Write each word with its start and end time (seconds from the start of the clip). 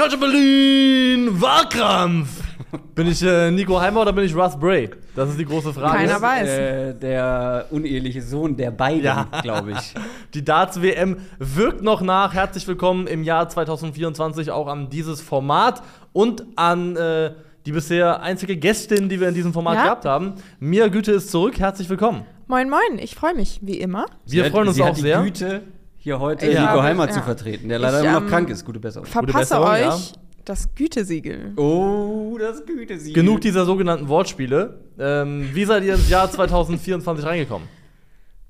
Culture 0.00 0.18
Berlin, 0.18 1.28
Wahlkampf. 1.42 2.42
Bin 2.94 3.06
ich 3.06 3.22
äh, 3.22 3.50
Nico 3.50 3.78
Heimer 3.78 4.00
oder 4.00 4.14
bin 4.14 4.24
ich 4.24 4.34
Russ 4.34 4.58
Bray? 4.58 4.88
Das 5.14 5.28
ist 5.28 5.38
die 5.38 5.44
große 5.44 5.74
Frage. 5.74 5.94
Keiner 5.98 6.22
weiß. 6.22 6.48
Äh, 6.48 6.94
der 6.94 7.66
uneheliche 7.70 8.22
Sohn 8.22 8.56
der 8.56 8.70
beiden, 8.70 9.04
Ja. 9.04 9.26
glaube 9.42 9.72
ich. 9.72 9.94
Die 10.32 10.42
Darts-WM 10.42 11.18
wirkt 11.38 11.82
noch 11.82 12.00
nach. 12.00 12.32
Herzlich 12.32 12.66
willkommen 12.66 13.08
im 13.08 13.22
Jahr 13.24 13.50
2024 13.50 14.50
auch 14.50 14.68
an 14.68 14.88
dieses 14.88 15.20
Format 15.20 15.82
und 16.14 16.44
an 16.56 16.96
äh, 16.96 17.32
die 17.66 17.72
bisher 17.72 18.22
einzige 18.22 18.56
Gästin, 18.56 19.10
die 19.10 19.20
wir 19.20 19.28
in 19.28 19.34
diesem 19.34 19.52
Format 19.52 19.74
Ja. 19.74 19.82
gehabt 19.82 20.06
haben. 20.06 20.32
Mia 20.60 20.88
Güte 20.88 21.12
ist 21.12 21.30
zurück. 21.30 21.58
Herzlich 21.58 21.90
willkommen. 21.90 22.22
Moin, 22.46 22.70
moin, 22.70 22.98
ich 22.98 23.14
freue 23.14 23.34
mich, 23.34 23.58
wie 23.60 23.76
immer. 23.78 24.06
Wir 24.24 24.44
Sie 24.44 24.50
freuen 24.50 24.62
hat, 24.62 24.68
uns 24.68 24.76
sie 24.76 24.82
auch 24.82 24.86
hat 24.86 24.96
die 24.96 25.00
sehr. 25.02 25.22
Güte, 25.22 25.62
hier 26.02 26.18
heute 26.18 26.46
Ich 26.46 26.58
Nico 26.58 26.82
Heimer 26.82 27.06
ja. 27.06 27.12
zu 27.12 27.20
vertreten, 27.20 27.68
der 27.68 27.78
leider 27.78 27.98
Ich, 28.00 28.04
immer 28.04 28.14
noch 28.14 28.22
ähm, 28.22 28.28
krank 28.28 28.48
ist. 28.48 28.64
Gute 28.64 28.80
Besserung. 28.80 29.06
Verpasse 29.06 29.38
Besserung, 29.38 29.68
euch 29.68 29.80
ja. 29.80 29.98
das 30.46 30.74
Gütesiegel. 30.74 31.52
Oh, 31.56 32.38
das 32.40 32.64
Gütesiegel. 32.64 33.22
Genug 33.22 33.42
dieser 33.42 33.66
sogenannten 33.66 34.08
Wortspiele. 34.08 34.80
Ähm, 34.98 35.50
wie 35.52 35.64
seid 35.66 35.84
ihr 35.84 35.94
ins 35.94 36.08
Jahr 36.08 36.30
2024 36.30 37.24
reingekommen? 37.24 37.68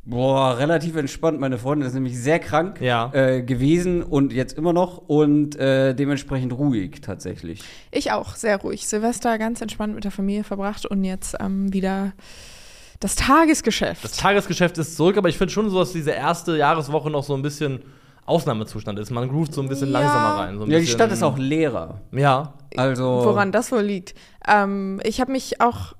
Boah, 0.04 0.58
relativ 0.58 0.96
entspannt. 0.96 1.40
Meine 1.40 1.58
Freundin 1.58 1.86
ist 1.86 1.94
nämlich 1.94 2.18
sehr 2.18 2.38
krank 2.38 2.80
Ja. 2.80 3.10
äh, 3.12 3.42
gewesen 3.42 4.02
und 4.02 4.32
jetzt 4.32 4.56
immer 4.56 4.72
noch 4.72 4.98
und 4.98 5.56
äh, 5.56 5.92
dementsprechend 5.94 6.52
ruhig 6.52 7.00
tatsächlich. 7.02 7.62
Ich 7.90 8.12
auch, 8.12 8.36
sehr 8.36 8.58
ruhig. 8.58 8.86
Silvester 8.86 9.38
ganz 9.38 9.60
entspannt 9.60 9.94
mit 9.94 10.04
der 10.04 10.10
Familie 10.12 10.44
verbracht 10.44 10.86
und 10.86 11.04
jetzt 11.04 11.36
ähm, 11.40 11.72
wieder 11.72 12.12
das 13.00 13.16
Tagesgeschäft. 13.16 14.04
Das 14.04 14.12
Tagesgeschäft 14.16 14.78
ist 14.78 14.96
zurück, 14.96 15.16
aber 15.16 15.28
ich 15.28 15.38
finde 15.38 15.52
schon 15.52 15.68
so, 15.70 15.78
dass 15.78 15.92
diese 15.92 16.10
erste 16.10 16.56
Jahreswoche 16.56 17.10
noch 17.10 17.24
so 17.24 17.34
ein 17.34 17.42
bisschen 17.42 17.80
Ausnahmezustand 18.26 18.98
ist. 18.98 19.10
Man 19.10 19.28
groovt 19.28 19.52
so 19.54 19.60
ein 19.62 19.68
bisschen 19.68 19.90
Ja. 19.90 20.00
langsamer 20.00 20.38
rein. 20.38 20.58
So 20.58 20.64
ein 20.64 20.70
Ja, 20.70 20.78
die 20.78 20.86
Stadt 20.86 21.10
ist 21.10 21.22
auch 21.22 21.36
leerer. 21.38 22.00
Ja. 22.12 22.54
Also 22.76 23.04
Woran 23.24 23.50
das 23.50 23.72
wohl 23.72 23.80
liegt. 23.80 24.14
Ähm, 24.46 25.00
ich 25.02 25.20
habe 25.20 25.32
mich 25.32 25.60
auch, 25.60 25.94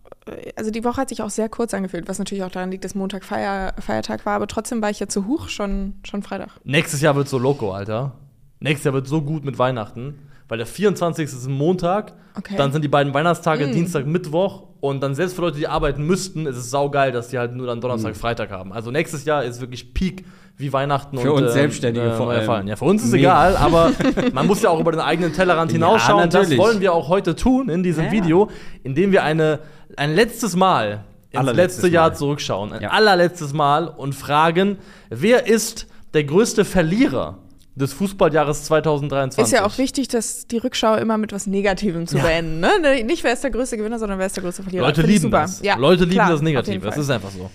also 0.55 0.70
die 0.70 0.84
Woche 0.84 1.00
hat 1.00 1.08
sich 1.08 1.22
auch 1.22 1.30
sehr 1.30 1.48
kurz 1.48 1.74
angefühlt, 1.74 2.06
was 2.08 2.19
natürlich 2.19 2.44
auch 2.44 2.50
daran 2.50 2.70
liegt, 2.70 2.84
dass 2.84 2.94
Montag 2.94 3.24
Feier, 3.24 3.74
Feiertag 3.80 4.24
war, 4.27 4.34
aber 4.34 4.46
trotzdem 4.46 4.80
war 4.83 4.91
ich 4.91 5.00
ja 5.00 5.08
zu 5.08 5.27
hoch 5.27 5.48
schon, 5.48 5.94
schon 6.08 6.22
Freitag. 6.22 6.50
Nächstes 6.64 7.00
Jahr 7.00 7.17
wird 7.17 7.28
so 7.28 7.39
loco, 7.39 7.72
Alter. 7.72 8.12
Nächstes 8.61 8.84
Jahr 8.84 8.94
wird 8.94 9.08
so 9.08 9.22
gut 9.22 9.44
mit 9.44 9.58
Weihnachten. 9.58 10.14
Weil 10.48 10.58
der 10.58 10.67
24. 10.67 11.24
ist 11.27 11.46
ein 11.46 11.52
Montag, 11.52 12.12
Okay. 12.36 12.56
dann 12.56 12.72
sind 12.72 12.83
die 12.83 12.89
beiden 12.89 13.14
Weihnachtstage 13.14 13.67
Mm. 13.69 13.72
Dienstag, 13.72 14.06
Mittwoch 14.06 14.64
und 14.81 15.03
dann 15.03 15.14
selbst 15.14 15.36
für 15.36 15.42
Leute, 15.42 15.59
die 15.59 15.69
arbeiten 15.69 16.05
müssten, 16.06 16.47
ist 16.47 16.56
es 16.56 16.70
saugeil, 16.70 17.12
dass 17.12 17.28
die 17.28 17.39
halt 17.39 17.53
nur 17.55 17.67
dann 17.67 17.81
Donnerstag, 17.81 18.12
Mm. 18.14 18.17
Freitag 18.17 18.50
haben. 18.50 18.73
Also 18.73 18.91
nächstes 18.91 19.25
Jahr 19.25 19.45
ist 19.45 19.61
wirklich 19.61 19.92
Peak 19.95 20.25
wie 20.56 20.73
Weihnachten 20.73 21.17
Für 21.19 21.33
und 21.33 21.42
uns 21.42 21.53
ähm, 21.53 21.59
Selbstständige 21.59 22.12
vor 22.12 22.27
neue 22.27 22.39
allem. 22.39 22.47
Fallen. 22.47 22.67
Ja, 22.69 22.77
für 22.77 22.84
uns 22.84 23.03
ist 23.05 23.12
Mega. 23.12 23.51
egal, 23.51 23.56
aber 23.58 23.92
man 24.33 24.47
muss 24.47 24.61
ja 24.62 24.70
auch 24.70 24.81
über 24.81 24.91
den 24.92 25.01
eigenen 25.01 25.33
Tellerrand 25.33 25.70
Ja, 25.70 25.75
hinausschauen. 25.75 26.25
das 26.31 26.34
natürlich. 26.34 26.58
wollen 26.58 26.81
wir 26.81 26.92
auch 26.92 27.08
heute 27.08 27.34
tun 27.36 27.69
in 27.69 27.83
diesem 27.83 28.06
Ja. 28.06 28.12
Video, 28.12 28.51
indem 28.83 29.12
wir 29.12 29.23
eine, 29.23 29.61
ein 29.97 30.14
letztes 30.14 30.56
Mal 30.56 31.05
ins 31.31 31.53
letzte 31.53 31.89
Jahr 31.89 32.11
Mal. 32.11 32.17
zurückschauen. 32.17 32.73
Ein 32.73 32.83
Ja. 32.83 32.91
allerletztes 32.91 33.53
Mal 33.53 33.86
und 33.89 34.14
fragen, 34.14 34.78
wer 35.11 35.47
ist 35.47 35.86
der 36.14 36.25
größte 36.25 36.64
Verlierer 36.64 37.39
des 37.81 37.92
Fußballjahres 37.95 38.64
2023? 38.64 39.53
Ist 39.53 39.59
ja 39.59 39.67
auch 39.67 39.77
wichtig, 39.78 40.09
dass 40.09 40.47
die 40.47 40.59
Rückschau 40.59 40.95
immer 40.97 41.19
mit 41.19 41.33
was 41.33 41.47
Negativem 41.47 42.06
zu 42.06 42.19
Ja. 42.19 42.25
beenden. 42.25 42.61
Ne? 42.61 42.70
Ne, 42.81 43.03
Nicht 43.05 43.25
wer 43.25 43.33
ist 43.33 43.42
der 43.42 43.50
größte 43.50 43.77
Gewinner, 43.77 43.98
sondern 43.98 44.19
wer 44.19 44.27
ist 44.27 44.36
der 44.36 44.42
größte 44.42 44.62
Verlierer. 44.62 44.84
Leute 44.86 45.00
Finde 45.00 45.11
ich 45.14 45.23
lieben 45.23 45.31
super. 45.33 45.42
das. 45.42 45.62
Ja, 45.62 45.77
Leute 45.77 46.05
lieben 46.05 46.14
klar, 46.14 46.31
das 46.31 46.42
Negative. 46.42 46.86
Das 46.86 46.97
ist 46.97 47.11
einfach 47.11 47.31
so. 47.31 47.51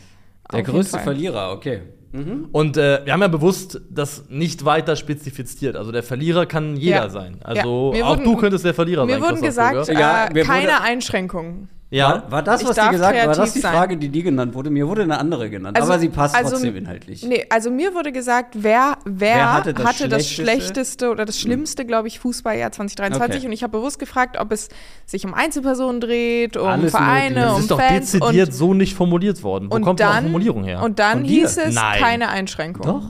der 0.52 0.60
Auf 0.60 0.66
größte. 0.66 1.00
Verlierer, 1.00 1.52
okay. 1.54 1.82
Mhm. 2.12 2.48
Und 2.52 2.78
äh, 2.78 3.02
wir 3.04 3.12
haben 3.14 3.22
ja 3.22 3.28
bewusst 3.28 3.82
das 3.90 4.24
nicht 4.30 4.64
weiter 4.64 4.96
spezifiziert. 4.96 5.76
Also 5.76 5.92
der 5.92 6.04
Verlierer 6.04 6.46
kann 6.46 6.78
jeder 6.78 6.96
Ja. 6.98 7.10
sein. 7.10 7.40
Also 7.44 7.62
auch 7.94 7.94
wurden- 7.94 8.24
du 8.24 8.36
könntest 8.38 8.64
der 8.64 8.74
Verlierer 8.74 9.06
Mir 9.06 9.14
sein. 9.14 9.22
wurden 9.22 9.42
Christoph 9.42 9.72
gesagt, 9.72 9.90
äh, 9.90 10.34
mir 10.34 10.44
keine 10.44 10.64
wurde- 10.68 10.82
Einschränkungen. 10.82 11.70
Ja. 11.96 12.10
War, 12.10 12.32
war 12.32 12.44
das, 12.44 12.64
was 12.66 12.76
die 12.76 12.90
gesagt 12.90 13.18
War 13.28 13.36
das 13.36 13.54
die 13.54 13.60
sein. 13.60 13.74
Frage, 13.74 13.98
die 13.98 14.10
die 14.10 14.24
genannt 14.24 14.54
wurde? 14.54 14.70
Mir 14.70 14.88
wurde 14.88 15.04
eine 15.04 15.18
andere 15.20 15.50
genannt. 15.50 15.78
Also- 15.78 15.92
aber 15.92 16.00
sie 16.00 16.10
passt 16.10 16.36
also- 16.36 16.52
trotzdem 16.52 16.76
inhaltlich. 16.76 17.24
Nee, 17.24 17.46
also 17.50 17.72
mir 17.72 17.94
wurde 17.94 18.12
gesagt, 18.12 18.56
wer, 18.60 18.98
wer, 19.06 19.36
Wer 19.36 19.54
hatte, 19.54 19.70
hatte 19.84 20.08
das, 20.10 20.20
das 20.24 20.30
schlechteste? 20.32 20.44
Schlechteste? 20.44 21.10
oder 21.10 21.26
das 21.26 21.40
schlimmste, 21.40 21.86
glaube 21.86 22.08
ich, 22.08 22.20
Fußballjahr 22.20 22.72
2023. 22.72 23.38
Okay. 23.38 23.48
Und 23.48 23.54
ich 23.54 23.64
habe 23.64 23.78
bewusst 23.78 24.00
gefragt, 24.00 24.38
ob 24.40 24.52
es 24.52 24.70
sich 25.06 25.26
um 25.26 25.34
Einzelpersonen 25.34 26.02
dreht, 26.02 26.58
um 26.58 26.68
Alles 26.68 26.92
Vereine, 26.92 27.42
das 27.42 27.54
um 27.54 27.60
ist 27.62 27.72
doch 27.72 27.80
Fans. 27.80 28.12
dezidiert 28.12 28.50
und, 28.50 28.54
so 28.56 28.74
nicht 28.74 28.96
formuliert 28.96 29.42
worden. 29.44 29.70
Wo 29.72 29.76
und 29.76 29.82
kommt 29.84 30.00
dann, 30.00 30.24
Formulierung 30.24 30.64
her? 30.64 30.84
Und 30.84 31.00
dann 31.00 31.24
dir? 31.24 31.42
hieß 31.42 31.58
es 31.58 31.76
Nein. 31.76 32.02
keine 32.02 32.30
Einschränkung. 32.30 32.86
Doch. 32.86 33.04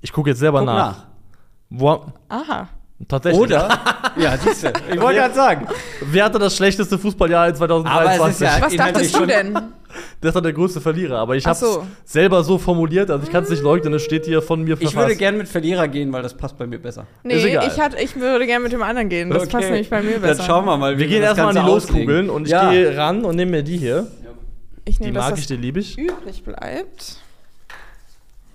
ich 0.00 0.12
gucke 0.12 0.30
jetzt 0.30 0.38
selber 0.38 0.60
Guck 0.60 0.66
nach. 0.66 0.74
nach. 0.96 1.06
Wo, 1.70 2.04
Aha. 2.28 2.68
Tatsächlich. 3.08 3.40
Oder? 3.40 3.68
ja, 4.16 4.36
siehst 4.36 4.64
du. 4.64 4.72
Ich 4.92 5.00
wollte 5.00 5.20
gerade 5.20 5.34
sagen. 5.34 5.66
Wer 6.02 6.24
hatte 6.24 6.38
das 6.38 6.56
schlechteste 6.56 6.98
Fußballjahr 6.98 7.48
in 7.48 7.54
2023? 7.54 8.20
Aber 8.20 8.28
es 8.28 8.34
ist 8.34 8.40
ja- 8.40 8.60
Was 8.60 8.76
dachtest 8.76 9.16
du 9.16 9.26
denn? 9.26 9.58
Das 10.20 10.34
war 10.34 10.42
der 10.42 10.52
größte 10.52 10.80
Verlierer. 10.80 11.18
Aber 11.18 11.34
ich 11.34 11.44
habe 11.46 11.54
es 11.54 11.60
so. 11.60 11.86
selber 12.04 12.44
so 12.44 12.58
formuliert. 12.58 13.10
Also 13.10 13.24
ich 13.24 13.32
kann 13.32 13.42
es 13.44 13.50
nicht 13.50 13.62
leugnen. 13.62 13.92
Es 13.94 14.02
steht 14.02 14.24
hier 14.24 14.40
von 14.42 14.62
mir 14.62 14.74
Ich 14.74 14.80
verfasst. 14.80 14.96
würde 14.96 15.16
gern 15.16 15.36
mit 15.36 15.48
Verlierer 15.48 15.88
gehen, 15.88 16.12
weil 16.12 16.22
das 16.22 16.36
passt 16.36 16.56
bei 16.58 16.66
mir 16.66 16.78
besser. 16.78 17.06
Nee, 17.24 17.42
egal. 17.42 17.66
ich, 17.66 17.80
hat, 17.80 18.00
ich 18.00 18.14
würde 18.16 18.46
gerne 18.46 18.62
mit 18.62 18.72
dem 18.72 18.82
anderen 18.82 19.08
gehen. 19.08 19.30
Das 19.30 19.48
passt 19.48 19.64
nämlich 19.68 19.90
bei 19.90 20.02
mir 20.02 20.18
besser. 20.20 20.36
Dann 20.36 20.46
schauen 20.46 20.64
wir 20.66 20.76
mal, 20.76 20.94
wie 20.96 21.00
wir 21.00 21.06
gehen 21.08 21.22
erstmal 21.22 21.56
an 21.56 21.64
die. 21.64 21.70
Loskugeln 21.70 22.30
und 22.30 22.44
ich 22.44 22.52
ja. 22.52 22.70
gehe 22.70 22.96
ran 22.96 23.24
und 23.24 23.34
nehme 23.36 23.50
mir 23.50 23.62
die 23.62 23.78
hier. 23.78 24.06
Ich 24.84 24.96
Die 24.98 25.04
nehme 25.04 25.14
das, 25.14 25.30
mag 25.30 25.38
ich, 25.38 25.46
die 25.46 25.56
liebe 25.56 25.80
ich. 25.80 25.98
übrig 25.98 26.42
bleibt. 26.44 27.16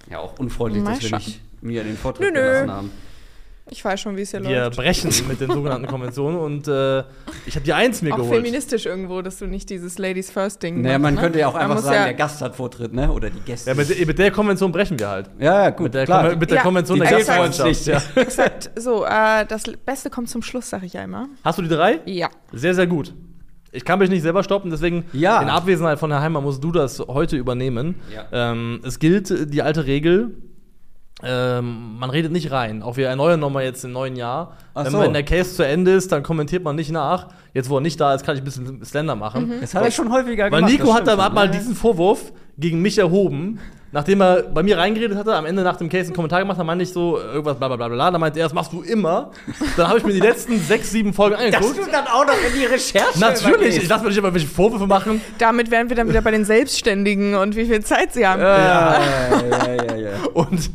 Ja, 0.09 0.19
auch 0.19 0.37
unfreundlich, 0.39 0.83
Mal 0.83 0.93
dass 0.95 1.03
wir 1.03 1.17
nicht 1.17 1.39
mir 1.61 1.83
den 1.83 1.97
Vortritt 1.97 2.33
Nö, 2.33 2.39
nö. 2.39 2.47
gelassen 2.47 2.71
haben. 2.71 2.91
Ich 3.71 3.83
weiß 3.83 3.99
schon, 3.99 4.15
wie 4.15 4.21
es 4.21 4.29
hier 4.29 4.43
Wir 4.43 4.65
läuft. 4.65 4.77
brechen 4.77 5.11
mit 5.27 5.41
den 5.41 5.49
sogenannten 5.49 5.87
Konventionen 5.87 6.37
und 6.39 6.67
äh, 6.67 6.99
ich 7.47 7.55
habe 7.55 7.65
die 7.65 7.73
Eins 7.73 8.03
mir 8.03 8.13
Auch 8.13 8.17
geholt. 8.17 8.35
feministisch 8.35 8.85
irgendwo, 8.85 9.23
dass 9.23 9.39
du 9.39 9.47
nicht 9.47 9.71
dieses 9.71 9.97
Ladies 9.97 10.29
First 10.29 10.61
Ding 10.61 10.81
Naja, 10.81 10.99
machst, 10.99 11.03
man 11.03 11.15
ne? 11.15 11.21
könnte 11.21 11.39
ja 11.39 11.47
auch 11.47 11.55
einfach 11.55 11.79
sagen, 11.79 11.95
ja- 11.95 12.03
der 12.05 12.13
Gast 12.13 12.41
hat 12.43 12.55
Vortritt, 12.55 12.93
ne? 12.93 13.11
Oder 13.11 13.31
die 13.31 13.39
Gäste. 13.39 13.71
Ja, 13.71 13.75
mit, 13.75 13.89
der- 13.89 14.05
mit 14.05 14.19
der 14.19 14.29
Konvention 14.29 14.71
brechen 14.71 14.99
wir 14.99 15.09
halt. 15.09 15.31
ja, 15.39 15.63
ja, 15.63 15.69
gut, 15.71 15.85
Mit 15.85 15.93
der, 15.95 16.05
klar. 16.05 16.25
Konven- 16.25 16.37
mit 16.39 16.49
der 16.51 16.57
Ja, 16.57 16.63
Konvention 16.63 16.99
die 16.99 17.07
der 17.07 17.17
Gastfreundschaft. 17.17 17.85
Ja. 17.87 18.01
Exakt. 18.21 18.69
So, 18.75 19.03
äh, 19.03 19.45
das 19.47 19.63
Beste 19.83 20.11
kommt 20.11 20.29
zum 20.29 20.43
Schluss, 20.43 20.69
sag 20.69 20.83
ich 20.83 20.93
immer. 20.93 21.27
Hast 21.43 21.57
du 21.57 21.63
die 21.63 21.69
drei? 21.69 22.01
Ja. 22.05 22.29
Sehr, 22.53 22.75
sehr 22.75 22.85
gut. 22.87 23.15
Ich 23.71 23.83
kann 23.83 23.97
mich 23.97 24.11
nicht 24.11 24.21
selber 24.21 24.43
stoppen, 24.43 24.69
deswegen 24.69 25.05
Ja. 25.11 25.41
in 25.41 25.49
Abwesenheit 25.49 25.97
von 25.97 26.11
Herr 26.11 26.21
Heimer 26.21 26.39
musst 26.39 26.63
du 26.63 26.71
das 26.71 26.99
heute 26.99 27.35
übernehmen. 27.35 27.95
Ja. 28.13 28.51
Ähm, 28.51 28.79
es 28.83 28.99
gilt 28.99 29.51
die 29.53 29.61
alte 29.63 29.87
Regel. 29.87 30.37
Ähm, 31.23 31.97
man 31.97 32.09
redet 32.09 32.31
nicht 32.33 32.51
rein. 32.51 32.83
Auch 32.83 32.97
wir 32.97 33.07
erneuern 33.07 33.39
nochmal 33.39 33.63
jetzt 33.63 33.85
im 33.85 33.93
neuen 33.93 34.17
Jahr. 34.17 34.57
Ach 34.73 34.83
wenn, 34.85 34.91
so. 34.91 34.99
wenn 34.99 35.13
der 35.13 35.23
Case 35.23 35.55
zu 35.55 35.63
Ende 35.63 35.91
ist, 35.91 36.11
dann 36.11 36.23
kommentiert 36.23 36.63
man 36.63 36.75
nicht 36.75 36.91
nach. 36.91 37.29
Jetzt, 37.53 37.69
wo 37.69 37.77
er 37.77 37.81
nicht 37.81 37.99
da 38.01 38.13
ist, 38.13 38.25
kann 38.25 38.35
ich 38.35 38.41
ein 38.41 38.45
bisschen 38.45 38.83
Slender 38.83 39.15
machen. 39.15 39.47
Mhm. 39.47 39.61
Das 39.61 39.73
habe 39.75 39.87
ich 39.87 39.95
schon 39.95 40.11
häufiger 40.11 40.51
Weil 40.51 40.59
gemacht. 40.59 40.71
Nico 40.73 40.87
das 40.87 40.95
hat, 40.95 41.07
da, 41.07 41.11
schon. 41.11 41.33
mal 41.33 41.45
Ja, 41.45 41.51
ja. 41.53 41.57
diesen 41.57 41.73
Vorwurf 41.73 42.33
gegen 42.57 42.81
mich 42.81 42.97
erhoben, 42.97 43.59
nachdem 43.93 44.21
er 44.21 44.43
bei 44.43 44.61
mir 44.61 44.77
reingeredet 44.77 45.17
hatte, 45.17 45.33
am 45.35 45.45
Ende 45.45 45.63
nach 45.63 45.77
dem 45.77 45.87
Case 45.87 46.07
einen 46.07 46.15
Kommentar 46.15 46.39
gemacht 46.41 46.57
hat, 46.57 46.65
meinte 46.65 46.83
ich 46.83 46.91
so, 46.91 47.17
äh, 47.17 47.21
irgendwas 47.21 47.57
bla 47.57 47.69
bla 47.69 47.77
bla 47.77 47.87
bla. 47.87 48.11
Dann 48.11 48.19
meinte 48.19 48.39
er, 48.39 48.45
das 48.45 48.53
machst 48.53 48.73
du 48.73 48.81
immer. 48.81 49.31
Dann 49.77 49.87
habe 49.87 49.99
ich 49.99 50.05
mir 50.05 50.13
die 50.13 50.19
letzten 50.19 50.59
sechs, 50.59 50.91
sieben 50.91 51.13
Folgen 51.13 51.37
Dass 51.37 51.45
angeguckt. 51.45 51.77
du 51.77 51.91
dann 51.91 52.07
auch 52.07 52.25
noch 52.25 52.33
in 52.33 52.59
die 52.59 52.65
Recherche 52.65 53.17
Natürlich, 53.19 53.77
ich 53.77 53.87
lasse 53.87 54.03
mir 54.03 54.09
nicht 54.09 54.17
immer 54.17 54.33
welche 54.33 54.47
Vorwürfe 54.47 54.85
machen. 54.85 55.21
Damit 55.37 55.71
wären 55.71 55.87
wir 55.87 55.95
dann 55.95 56.09
wieder 56.09 56.21
bei 56.21 56.31
den 56.31 56.43
Selbstständigen 56.43 57.35
und 57.35 57.55
wie 57.55 57.65
viel 57.65 57.81
Zeit 57.85 58.13
sie 58.13 58.27
haben. 58.27 58.41
Ja, 58.41 58.99
ja, 58.99 59.73
ja, 59.75 59.95
ja. 59.95 60.09
Und 60.33 60.71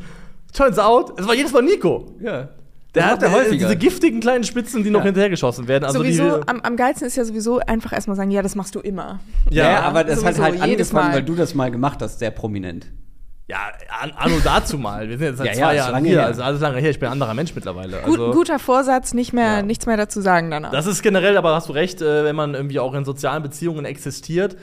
turns 0.52 0.78
out, 0.78 1.18
es 1.18 1.26
war 1.26 1.34
jedes 1.34 1.52
Mal 1.52 1.62
Nico. 1.62 2.14
ja. 2.20 2.48
Der 2.92 3.06
hat 3.06 3.20
macht 3.20 3.30
äh, 3.30 3.34
häufiger. 3.36 3.68
diese 3.68 3.76
giftigen 3.76 4.18
kleinen 4.18 4.42
Spitzen, 4.42 4.82
die 4.82 4.90
noch 4.90 4.98
Ja. 4.98 5.04
hinterhergeschossen 5.06 5.68
werden. 5.68 5.84
Also 5.84 6.00
sowieso, 6.00 6.38
die, 6.38 6.48
am, 6.48 6.60
am 6.60 6.74
geilsten 6.76 7.06
ist 7.06 7.14
ja 7.16 7.24
sowieso 7.24 7.60
einfach 7.60 7.92
erstmal 7.92 8.16
sagen, 8.16 8.32
ja, 8.32 8.42
das 8.42 8.56
machst 8.56 8.74
du 8.74 8.80
immer. 8.80 9.20
Ja, 9.48 9.70
ja, 9.70 9.80
aber 9.82 10.02
das 10.02 10.24
hat 10.24 10.40
halt 10.40 10.54
jedes 10.66 10.88
angefangen, 10.90 11.08
Mal. 11.10 11.14
weil 11.14 11.22
du 11.22 11.36
das 11.36 11.54
mal 11.54 11.70
gemacht 11.70 12.02
hast, 12.02 12.18
sehr 12.18 12.32
prominent. 12.32 12.86
ja, 13.46 13.58
an, 14.00 14.10
anno 14.16 14.36
dazu 14.42 14.76
mal. 14.76 15.08
Wir 15.08 15.18
sind 15.18 15.26
jetzt 15.28 15.38
seit 15.38 15.46
Ja, 15.46 15.52
ja, 15.52 15.58
zwei 15.58 15.70
ist 15.74 15.76
Jahren 15.78 15.92
lange 15.92 16.08
hier. 16.08 16.18
her. 16.18 16.26
Also 16.26 16.42
alles 16.42 16.60
lange 16.60 16.78
her. 16.78 16.90
Ich 16.90 16.98
bin 16.98 17.08
ein 17.08 17.12
anderer 17.12 17.34
Mensch 17.34 17.54
mittlerweile. 17.54 17.98
Gut, 17.98 18.18
Also, 18.18 18.30
guter 18.32 18.58
Vorsatz, 18.58 19.14
nicht 19.14 19.32
mehr, 19.32 19.58
Ja. 19.58 19.62
nichts 19.62 19.86
mehr 19.86 19.96
dazu 19.96 20.20
sagen 20.20 20.50
danach. 20.50 20.72
Das 20.72 20.86
ist 20.86 21.02
generell, 21.02 21.36
aber 21.36 21.54
hast 21.54 21.68
du 21.68 21.72
recht, 21.72 22.02
äh, 22.02 22.24
wenn 22.24 22.34
man 22.34 22.54
irgendwie 22.54 22.80
auch 22.80 22.94
in 22.94 23.04
sozialen 23.04 23.42
Beziehungen 23.44 23.84
existiert. 23.84 24.56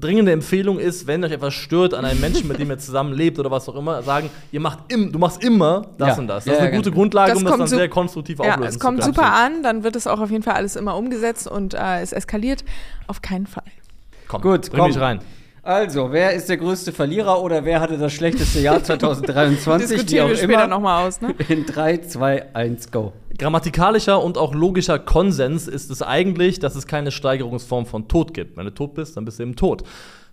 Dringende 0.00 0.32
Empfehlung 0.32 0.78
ist, 0.78 1.06
wenn 1.06 1.22
euch 1.24 1.32
etwas 1.32 1.54
stört 1.54 1.94
an 1.94 2.04
einem 2.04 2.20
Menschen, 2.20 2.48
mit 2.48 2.58
dem 2.58 2.70
ihr 2.70 2.78
zusammenlebt 2.78 3.38
oder 3.38 3.50
was 3.50 3.68
auch 3.68 3.76
immer, 3.76 4.02
sagen, 4.02 4.30
ihr 4.50 4.60
macht 4.60 4.78
im, 4.88 5.12
du 5.12 5.18
machst 5.18 5.42
immer 5.44 5.86
das 5.98 6.08
Ja. 6.16 6.18
und 6.18 6.26
das. 6.28 6.44
Das 6.44 6.46
Ja, 6.46 6.52
ist 6.52 6.58
ja, 6.58 6.64
eine 6.66 6.76
gute 6.76 6.90
ganz 6.90 6.96
Grundlage, 6.96 7.30
Das 7.32 7.38
um 7.38 7.44
das 7.44 7.50
kommt 7.52 7.60
dann 7.62 7.68
sehr 7.78 7.88
konstruktiv 7.88 8.38
ja, 8.42 8.54
auflösen 8.54 8.68
es 8.68 8.78
kommt 8.80 9.02
super 9.02 9.32
an, 9.32 9.62
dann 9.62 9.84
wird 9.84 9.96
es 9.96 10.06
auch 10.06 10.20
auf 10.20 10.30
jeden 10.30 10.42
Fall 10.42 10.54
alles 10.54 10.76
immer 10.76 10.96
umgesetzt 10.96 11.46
und 11.48 11.74
äh, 11.74 12.00
es 12.00 12.12
eskaliert 12.12 12.64
auf 13.06 13.20
keinen 13.22 13.46
Fall. 13.46 13.64
Komm, 14.28 14.42
Gut, 14.42 14.70
bring 14.70 14.80
komm. 14.80 14.88
mich 14.90 15.00
rein. 15.00 15.20
Also, 15.62 16.10
wer 16.10 16.32
ist 16.32 16.48
der 16.48 16.56
größte 16.56 16.90
Verlierer 16.90 17.42
oder 17.42 17.64
wer 17.64 17.80
hatte 17.80 17.98
das 17.98 18.12
schlechteste 18.12 18.60
Jahr 18.60 18.82
2023? 18.84 19.88
Diskutieren 19.88 20.28
wir 20.28 20.36
später 20.36 20.66
nochmal 20.66 21.06
aus, 21.06 21.20
ne? 21.20 21.34
In 21.48 21.66
3, 21.66 21.98
2, 21.98 22.54
1, 22.54 22.90
go. 22.90 23.12
Grammatikalischer 23.36 24.22
und 24.22 24.38
auch 24.38 24.54
logischer 24.54 24.98
Konsens 24.98 25.68
ist 25.68 25.90
es 25.90 26.02
eigentlich, 26.02 26.60
dass 26.60 26.76
es 26.76 26.86
keine 26.86 27.10
Steigerungsform 27.10 27.86
von 27.86 28.08
Tod 28.08 28.34
gibt. 28.34 28.56
Wenn 28.56 28.66
du 28.66 28.74
tot 28.74 28.94
bist, 28.94 29.16
dann 29.16 29.24
bist 29.24 29.38
du 29.38 29.42
eben 29.42 29.56
tot. 29.56 29.82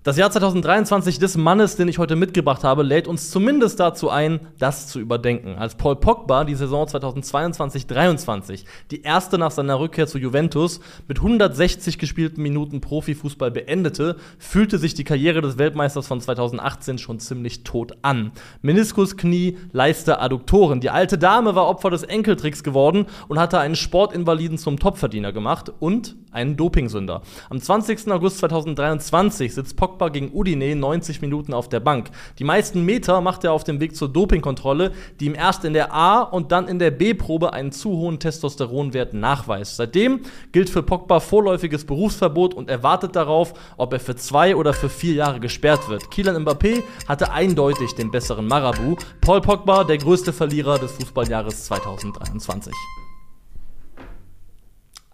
Das 0.08 0.16
Jahr 0.16 0.32
2023 0.32 1.20
des 1.20 1.36
Mannes, 1.36 1.76
den 1.76 1.90
ich 1.90 1.98
heute 1.98 2.16
mitgebracht 2.16 2.64
habe, 2.64 2.82
lädt 2.82 3.10
uns 3.10 3.30
zumindest 3.30 3.78
dazu 3.82 4.10
ein, 4.10 4.40
das 4.58 4.88
zu 4.88 5.02
überdenken. 5.02 5.58
Als 5.58 5.76
Paul 5.76 5.98
Pogba 5.98 6.46
die 6.46 6.56
Saison 6.56 6.88
2022-23, 6.88 8.64
die 8.90 9.02
erste 9.02 9.38
nach 9.38 9.52
seiner 9.52 9.82
Rückkehr 9.82 10.08
zu 10.08 10.18
Juventus, 10.18 10.80
mit 11.10 11.18
160 11.18 11.98
gespielten 11.98 12.42
Minuten 12.42 12.80
Profifußball 12.80 13.52
beendete, 13.52 14.16
fühlte 14.40 14.78
sich 14.78 14.94
die 14.94 15.04
Karriere 15.04 15.42
des 15.42 15.58
Weltmeisters 15.58 16.08
von 16.08 16.22
2018 16.22 17.00
schon 17.00 17.20
ziemlich 17.20 17.66
tot 17.66 17.98
an. 18.02 18.32
Meniskus, 18.62 19.18
Knie, 19.18 19.58
Leiste, 19.74 20.22
Adduktoren. 20.22 20.80
Die 20.80 20.90
alte 20.90 21.18
Dame 21.18 21.54
war 21.54 21.68
Opfer 21.68 21.90
des 21.90 22.04
Enkeltricks 22.04 22.64
geworden 22.64 23.08
und 23.28 23.40
hatte 23.40 23.60
einen 23.60 23.76
Sportinvaliden 23.76 24.58
zum 24.58 24.80
Topverdiener 24.80 25.34
gemacht 25.34 25.74
und 25.82 26.16
einen 26.38 26.56
Dopingsünder. 26.56 27.22
Am 27.50 27.60
20. 27.60 28.12
August 28.12 28.38
2023 28.38 29.54
sitzt 29.54 29.76
Pogba 29.76 30.10
gegen 30.10 30.32
Udine 30.34 30.76
90 30.76 31.22
Minuten 31.22 31.54
auf 31.54 31.68
der 31.68 31.80
Bank. 31.80 32.12
Die 32.38 32.44
meisten 32.44 32.86
Meter 32.86 33.22
macht 33.22 33.44
er 33.44 33.54
auf 33.54 33.64
dem 33.64 33.80
Weg 33.80 33.96
zur 33.96 34.08
Dopingkontrolle, 34.08 34.92
die 35.20 35.26
ihm 35.26 35.36
erst 35.36 35.66
in 35.66 35.74
der 35.74 35.94
A- 35.94 36.22
und 36.22 36.52
dann 36.52 36.68
in 36.68 36.80
der 36.80 36.92
B-Probe 36.92 37.54
einen 37.54 37.72
zu 37.72 37.90
hohen 37.90 38.20
Testosteronwert 38.20 39.14
nachweist. 39.14 39.78
Seitdem 39.78 40.22
gilt 40.52 40.70
für 40.70 40.84
Pogba 40.84 41.20
vorläufiges 41.20 41.86
Berufsverbot 41.86 42.54
und 42.54 42.70
er 42.70 42.84
wartet 42.84 43.16
darauf, 43.16 43.54
ob 43.78 43.94
er 43.94 44.00
für 44.00 44.16
zwei 44.16 44.56
oder 44.56 44.74
für 44.74 44.90
vier 44.90 45.16
Jahre 45.16 45.40
gesperrt 45.40 45.90
wird. 45.90 46.12
Kylian 46.12 46.46
Mbappé 46.46 46.84
hatte 47.08 47.32
eindeutig 47.32 47.96
den 47.96 48.12
besseren 48.12 48.48
Marabu. 48.48 48.96
Paul 49.22 49.42
Pogba, 49.42 49.84
der 49.84 49.98
größte 49.98 50.32
Verlierer 50.34 50.78
des 50.78 50.92
Fußballjahres 50.92 51.66
2023. 51.66 52.74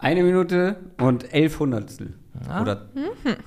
Eine 0.04 0.24
Minute 0.24 0.76
und 1.00 1.34
elf 1.34 1.60
Hundertstel. 1.60 2.14
Ja. 2.48 2.62
Oder 2.62 2.82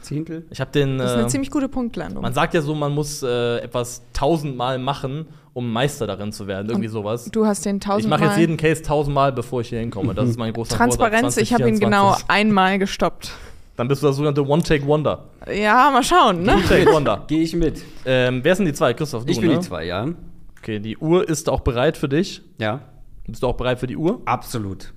Zehntel. 0.00 0.46
Ich 0.50 0.60
habe 0.60 0.70
den. 0.70 0.98
Das 0.98 1.10
ist 1.10 1.16
eine 1.16 1.26
äh, 1.26 1.28
ziemlich 1.28 1.50
gute 1.50 1.68
Punktlandung. 1.68 2.22
man 2.22 2.32
sagt 2.32 2.54
ja 2.54 2.62
so, 2.62 2.74
man 2.74 2.92
muss 2.92 3.22
äh, 3.22 3.58
etwas 3.58 4.02
tausendmal 4.12 4.78
machen, 4.78 5.26
um 5.52 5.70
Meister 5.70 6.06
darin 6.06 6.32
zu 6.32 6.46
werden. 6.46 6.68
Irgendwie 6.70 6.88
sowas. 6.88 7.26
du 7.30 7.44
hast 7.46 7.64
den 7.66 7.76
Ich 7.76 7.82
tausendmal. 7.84 8.18
mache 8.18 8.28
jetzt 8.30 8.38
jeden 8.38 8.56
Case 8.56 8.82
tausendmal, 8.82 9.32
bevor 9.32 9.60
ich 9.60 9.68
hier 9.68 9.80
hinkomme. 9.80 10.14
Das 10.14 10.28
ist 10.28 10.38
mein 10.38 10.52
großer 10.52 10.74
Transparenz, 10.76 11.36
ich 11.36 11.52
habe 11.52 11.68
ihn 11.68 11.78
genau 11.78 12.12
2024. 12.14 12.30
einmal 12.30 12.78
gestoppt. 12.78 13.32
Dann 13.76 13.88
bist 13.88 14.02
du 14.02 14.06
das 14.06 14.16
sogenannte 14.16 14.46
One-Take-Wonder. 14.46 15.24
Ja, 15.52 15.90
mal 15.90 16.02
schauen, 16.02 16.42
ne? 16.42 16.54
One-Take-Wonder. 16.54 17.24
Gehe 17.28 17.42
ich 17.42 17.54
mit. 17.54 17.82
ähm, 18.06 18.40
wer 18.42 18.56
sind 18.56 18.64
die 18.64 18.72
zwei? 18.72 18.94
Christoph, 18.94 19.26
du, 19.26 19.32
Ich 19.32 19.38
bin 19.40 19.50
ne? 19.50 19.56
die 19.58 19.60
zwei, 19.60 19.84
ja. 19.84 20.06
Okay, 20.58 20.78
die 20.80 20.96
Uhr 20.96 21.28
ist 21.28 21.50
auch 21.50 21.60
bereit 21.60 21.98
für 21.98 22.08
dich. 22.08 22.40
Ja. 22.58 22.80
Bist 23.26 23.42
du 23.42 23.46
auch 23.48 23.56
bereit 23.56 23.78
für 23.78 23.86
die 23.86 23.96
Uhr? 23.98 24.22
Absolut. 24.24 24.94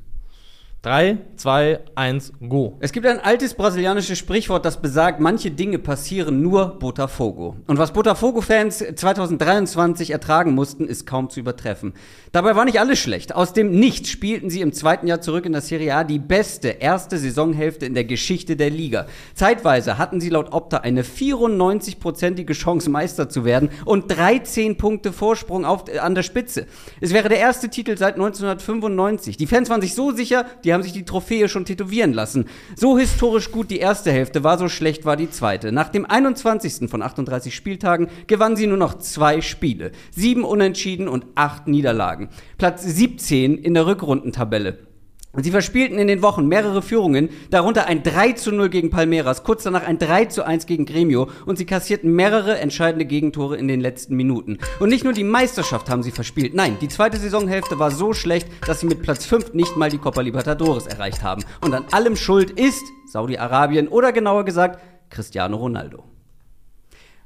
Drei, 0.82 1.18
zwei, 1.36 1.82
eins, 1.96 2.32
go. 2.40 2.78
Es 2.80 2.94
gibt 2.94 3.06
ein 3.06 3.20
altes 3.20 3.54
brasilianisches 3.54 4.18
Sprichwort, 4.18 4.64
das 4.64 4.82
besagt, 4.82 5.20
manche 5.20 5.52
Dinge 5.52 5.78
passieren 5.78 6.42
nur 6.42 6.80
Botafogo. 6.80 7.58
Und 7.68 7.78
was 7.78 7.92
Botafogo-Fans 7.92 8.86
2023 8.96 10.12
ertragen 10.12 10.56
mussten, 10.56 10.88
ist 10.88 11.06
kaum 11.06 11.30
zu 11.30 11.42
übertreffen. 11.42 11.96
Dabei 12.32 12.56
war 12.56 12.64
nicht 12.64 12.80
alles 12.80 12.98
schlecht. 12.98 13.36
Aus 13.36 13.52
dem 13.52 13.72
Nichts 13.72 14.08
spielten 14.08 14.50
sie 14.50 14.62
im 14.62 14.72
zweiten 14.72 15.06
Jahr 15.06 15.20
zurück 15.20 15.46
in 15.46 15.52
der 15.52 15.60
Serie 15.60 15.94
A 15.96 16.06
die 16.06 16.18
beste 16.18 16.70
erste 16.70 17.18
Saisonhälfte 17.18 17.86
in 17.86 17.94
der 17.94 18.06
Geschichte 18.06 18.56
der 18.56 18.70
Liga. 18.70 19.08
Zeitweise 19.34 19.98
hatten 19.98 20.22
sie 20.22 20.30
laut 20.30 20.54
Opta 20.54 20.78
eine 20.78 21.04
94-prozentige 21.04 22.54
Chance, 22.54 22.90
Meister 22.90 23.28
zu 23.28 23.44
werden 23.44 23.70
und 23.84 24.10
13 24.10 24.78
Punkte 24.78 25.12
Vorsprung 25.12 25.66
auf, 25.66 25.90
äh, 25.90 26.00
an 26.00 26.16
der 26.16 26.24
Spitze. 26.24 26.68
Es 27.02 27.14
wäre 27.14 27.28
der 27.28 27.40
erste 27.40 27.68
Titel 27.68 27.98
seit 27.98 28.14
1995. 28.16 29.36
Die 29.36 29.48
Fans 29.48 29.70
waren 29.70 29.82
sich 29.82 29.94
so 29.94 30.12
sicher, 30.12 30.46
die 30.64 30.69
haben 30.74 30.84
sich 30.84 30.94
die 30.94 31.06
Trophäe 31.06 31.48
schon 31.48 31.66
tätowieren 31.66 32.14
lassen. 32.14 32.46
So 32.76 32.98
historisch 32.98 33.52
gut 33.52 33.72
die 33.72 33.80
erste 33.80 34.12
Hälfte 34.12 34.44
war, 34.44 34.58
so 34.58 34.70
schlecht 34.70 35.06
war 35.06 35.16
die 35.16 35.30
zweite. 35.30 35.72
Nach 35.72 35.90
dem 35.90 36.06
21. 36.06 36.90
von 36.90 37.02
38 37.02 37.56
Spieltagen 37.56 38.08
gewannen 38.28 38.56
sie 38.56 38.68
nur 38.68 38.78
noch 38.78 38.96
zwei 39.00 39.42
Spiele. 39.42 39.92
Sieben 40.12 40.44
Unentschieden 40.44 41.08
und 41.08 41.26
acht 41.36 41.68
Niederlagen. 41.68 42.30
Platz 42.58 42.84
17 42.84 43.58
in 43.58 43.74
der 43.74 43.86
Rückrundentabelle. 43.86 44.89
Und 45.32 45.44
Sie 45.44 45.52
verspielten 45.52 46.00
in 46.00 46.08
den 46.08 46.24
Wochen 46.24 46.48
mehrere 46.48 46.82
Führungen, 46.82 47.30
darunter 47.52 47.86
ein 47.86 48.02
3 48.02 48.32
zu 48.32 48.52
0 48.52 48.70
gegen 48.70 48.90
Palmeiras, 48.90 49.44
kurz 49.44 49.62
danach 49.62 49.84
ein 49.86 50.00
3 50.00 50.26
zu 50.26 50.44
1 50.44 50.66
gegen 50.66 50.86
Gremio 50.88 51.30
und 51.46 51.60
sie 51.60 51.68
kassierten 51.68 52.12
mehrere 52.16 52.58
entscheidende 52.58 53.06
Gegentore 53.06 53.56
in 53.56 53.68
den 53.68 53.80
letzten 53.80 54.16
Minuten. 54.16 54.58
Und 54.80 54.90
nicht 54.90 55.04
nur 55.04 55.14
die 55.14 55.24
Meisterschaft 55.24 55.88
haben 55.88 56.02
sie 56.02 56.10
verspielt, 56.10 56.56
nein, 56.56 56.78
die 56.82 56.88
zweite 56.88 57.18
Saisonhälfte 57.18 57.78
war 57.78 57.92
so 57.92 58.14
schlecht, 58.14 58.48
dass 58.66 58.80
sie 58.80 58.88
mit 58.88 59.04
Platz 59.04 59.28
5 59.28 59.54
nicht 59.54 59.78
mal 59.78 59.92
die 59.92 60.00
Copa 60.00 60.22
Libertadores 60.22 60.88
erreicht 60.88 61.22
haben. 61.22 61.44
Und 61.62 61.76
an 61.76 61.86
allem 61.92 62.16
schuld 62.16 62.50
ist 62.50 62.84
Saudi-Arabien 63.06 63.88
oder 63.88 64.12
genauer 64.12 64.46
gesagt 64.46 64.80
Cristiano 65.12 65.58
Ronaldo. 65.58 66.06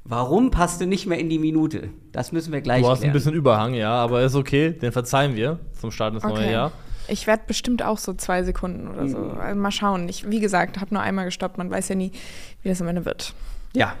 Warum 0.04 0.50
passt 0.50 0.82
du 0.82 0.86
nicht 0.86 1.06
mehr 1.06 1.18
in 1.18 1.30
die 1.30 1.38
Minute? 1.38 1.88
Das 2.12 2.32
müssen 2.32 2.52
wir 2.52 2.60
gleich 2.60 2.82
Du 2.82 2.88
hast 2.88 2.98
ein 2.98 3.00
klären. 3.04 3.12
bisschen 3.14 3.32
Überhang, 3.34 3.72
ja, 3.72 3.92
aber 3.92 4.22
ist 4.22 4.34
okay. 4.34 4.72
Den 4.72 4.92
verzeihen 4.92 5.34
wir 5.34 5.60
zum 5.80 5.90
Start 5.90 6.12
ins 6.12 6.22
neue 6.22 6.32
Okay. 6.34 6.52
Jahr. 6.52 6.72
Ich 7.08 7.26
werde 7.26 7.42
bestimmt 7.46 7.82
auch 7.82 7.98
so 7.98 8.14
zwei 8.14 8.42
Sekunden 8.42 8.88
oder 8.88 9.08
so. 9.08 9.18
Mhm. 9.18 9.38
Also 9.38 9.60
mal 9.60 9.70
schauen. 9.70 10.08
Ich, 10.08 10.30
wie 10.30 10.40
gesagt, 10.40 10.80
habe 10.80 10.94
nur 10.94 11.02
einmal 11.02 11.26
gestoppt. 11.26 11.58
Man 11.58 11.70
weiß 11.70 11.88
ja 11.88 11.94
nie, 11.94 12.12
wie 12.62 12.68
das 12.68 12.80
am 12.80 12.88
Ende 12.88 13.04
wird. 13.04 13.34
Ja, 13.74 13.94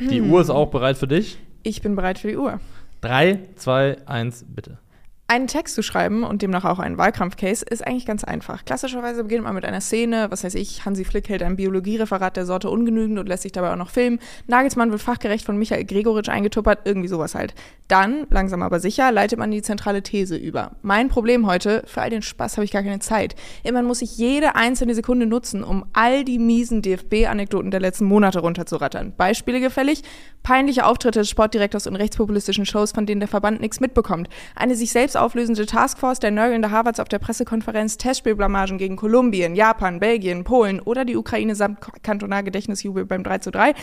Die 0.00 0.22
Uhr 0.22 0.40
ist 0.40 0.50
auch 0.50 0.66
bereit 0.70 0.98
für 0.98 1.06
dich. 1.08 1.38
Ich 1.62 1.82
bin 1.82 1.94
bereit 1.96 2.18
für 2.18 2.28
die 2.28 2.36
Uhr. 2.36 2.60
Drei, 3.00 3.40
zwei, 3.56 3.96
eins, 4.06 4.44
bitte. 4.46 4.78
Einen 5.26 5.46
Text 5.46 5.74
zu 5.74 5.82
schreiben 5.82 6.22
und 6.22 6.42
demnach 6.42 6.66
auch 6.66 6.78
einen 6.78 6.98
Wahlkampfcase 6.98 7.64
ist 7.64 7.86
eigentlich 7.86 8.04
ganz 8.04 8.24
einfach. 8.24 8.66
Klassischerweise 8.66 9.22
beginnt 9.22 9.44
man 9.44 9.54
mit 9.54 9.64
einer 9.64 9.80
Szene, 9.80 10.26
was 10.28 10.44
weiß 10.44 10.54
ich, 10.54 10.84
Hansi 10.84 11.02
Flick 11.06 11.30
hält 11.30 11.42
ein 11.42 11.56
Biologiereferat 11.56 12.36
der 12.36 12.44
Sorte 12.44 12.68
ungenügend 12.68 13.18
und 13.18 13.26
lässt 13.26 13.44
sich 13.44 13.52
dabei 13.52 13.72
auch 13.72 13.78
noch 13.78 13.88
filmen. 13.88 14.18
Nagelsmann 14.48 14.90
wird 14.90 15.00
fachgerecht 15.00 15.46
von 15.46 15.56
Michael 15.56 15.86
Gregoritsch 15.86 16.28
eingetuppert, 16.28 16.80
irgendwie 16.84 17.08
sowas 17.08 17.34
halt. 17.34 17.54
Dann, 17.88 18.26
langsam 18.28 18.60
aber 18.60 18.80
sicher, 18.80 19.10
leitet 19.12 19.38
man 19.38 19.50
die 19.50 19.62
zentrale 19.62 20.02
These 20.02 20.36
über. 20.36 20.72
Mein 20.82 21.08
Problem 21.08 21.46
heute, 21.46 21.84
für 21.86 22.02
all 22.02 22.10
den 22.10 22.20
Spaß 22.20 22.58
habe 22.58 22.66
ich 22.66 22.70
gar 22.70 22.82
keine 22.82 22.98
Zeit. 22.98 23.34
Immerhin 23.62 23.86
muss 23.86 24.02
ich 24.02 24.18
jede 24.18 24.56
einzelne 24.56 24.94
Sekunde 24.94 25.24
nutzen, 25.24 25.64
um 25.64 25.86
all 25.94 26.24
die 26.24 26.38
miesen 26.38 26.82
DFB-Anekdoten 26.82 27.70
der 27.70 27.80
letzten 27.80 28.04
Monate 28.04 28.40
runterzurattern. 28.40 29.14
Beispiele 29.16 29.60
gefällig? 29.60 30.02
Peinliche 30.42 30.84
Auftritte 30.84 31.20
des 31.20 31.30
Sportdirektors 31.30 31.86
in 31.86 31.96
rechtspopulistischen 31.96 32.66
Shows, 32.66 32.92
von 32.92 33.06
denen 33.06 33.20
der 33.20 33.28
Verband 33.28 33.62
nichts 33.62 33.80
mitbekommt. 33.80 34.28
Eine 34.54 34.76
sich 34.76 34.92
selbst 34.92 35.13
auflösende 35.16 35.66
Taskforce 35.66 36.20
der 36.20 36.30
nörgelnde 36.30 36.70
Harvards 36.70 37.00
auf 37.00 37.08
der 37.08 37.18
Pressekonferenz, 37.18 37.98
Testspielblamagen 37.98 38.78
gegen 38.78 38.96
Kolumbien, 38.96 39.54
Japan, 39.54 40.00
Belgien, 40.00 40.44
Polen 40.44 40.80
oder 40.80 41.04
die 41.04 41.16
Ukraine 41.16 41.54
samt 41.54 41.78
Kantonalgedächtnisjubel 42.02 43.04
beim 43.04 43.22
3 43.22 43.38
zu 43.38 43.50
3. 43.50 43.74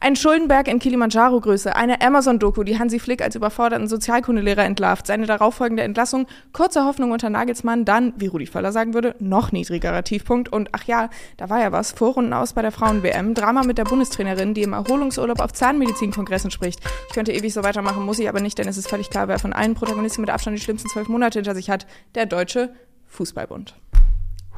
Ein 0.00 0.14
Schuldenberg 0.14 0.68
in 0.68 0.78
Kilimanjaro-Größe, 0.78 1.74
eine 1.74 2.00
Amazon-Doku, 2.00 2.64
die 2.64 2.78
Hansi 2.78 2.98
Flick 2.98 3.22
als 3.22 3.34
überforderten 3.34 3.88
Sozialkundelehrer 3.88 4.64
entlarvt, 4.64 5.06
seine 5.06 5.26
darauffolgende 5.26 5.82
Entlassung, 5.82 6.26
kurze 6.52 6.84
Hoffnung 6.84 7.12
unter 7.12 7.30
Nagelsmann, 7.30 7.84
dann, 7.84 8.12
wie 8.16 8.26
Rudi 8.26 8.46
Völler 8.46 8.72
sagen 8.72 8.94
würde, 8.94 9.14
noch 9.18 9.52
niedrigerer 9.52 10.02
Tiefpunkt. 10.02 10.52
Und 10.52 10.68
ach 10.72 10.84
ja, 10.84 11.08
da 11.36 11.48
war 11.48 11.60
ja 11.60 11.72
was, 11.72 11.92
Vorrunden 11.92 12.32
aus 12.32 12.52
bei 12.52 12.62
der 12.62 12.72
Frauen-WM, 12.72 13.34
Drama 13.34 13.62
mit 13.62 13.78
der 13.78 13.84
Bundestrainerin, 13.84 14.54
die 14.54 14.62
im 14.62 14.74
Erholungsurlaub 14.74 15.40
auf 15.40 15.52
Zahnmedizinkongressen 15.52 16.50
spricht. 16.50 16.80
Ich 17.08 17.14
könnte 17.14 17.32
ewig 17.32 17.54
so 17.54 17.64
weitermachen, 17.64 18.04
muss 18.04 18.18
ich 18.18 18.28
aber 18.28 18.40
nicht, 18.40 18.58
denn 18.58 18.68
es 18.68 18.76
ist 18.76 18.88
völlig 18.88 19.10
klar, 19.10 19.28
wer 19.28 19.38
von 19.38 19.52
allen 19.52 19.74
Protagonisten 19.74 20.20
mit 20.20 20.30
Abstand 20.30 20.58
die 20.58 20.62
schlimmsten 20.78 20.90
zwölf 20.90 21.08
Monate 21.08 21.38
hinter 21.38 21.54
sich 21.54 21.70
hat, 21.70 21.86
der 22.14 22.26
Deutsche 22.26 22.70
Fußballbund. 23.08 23.74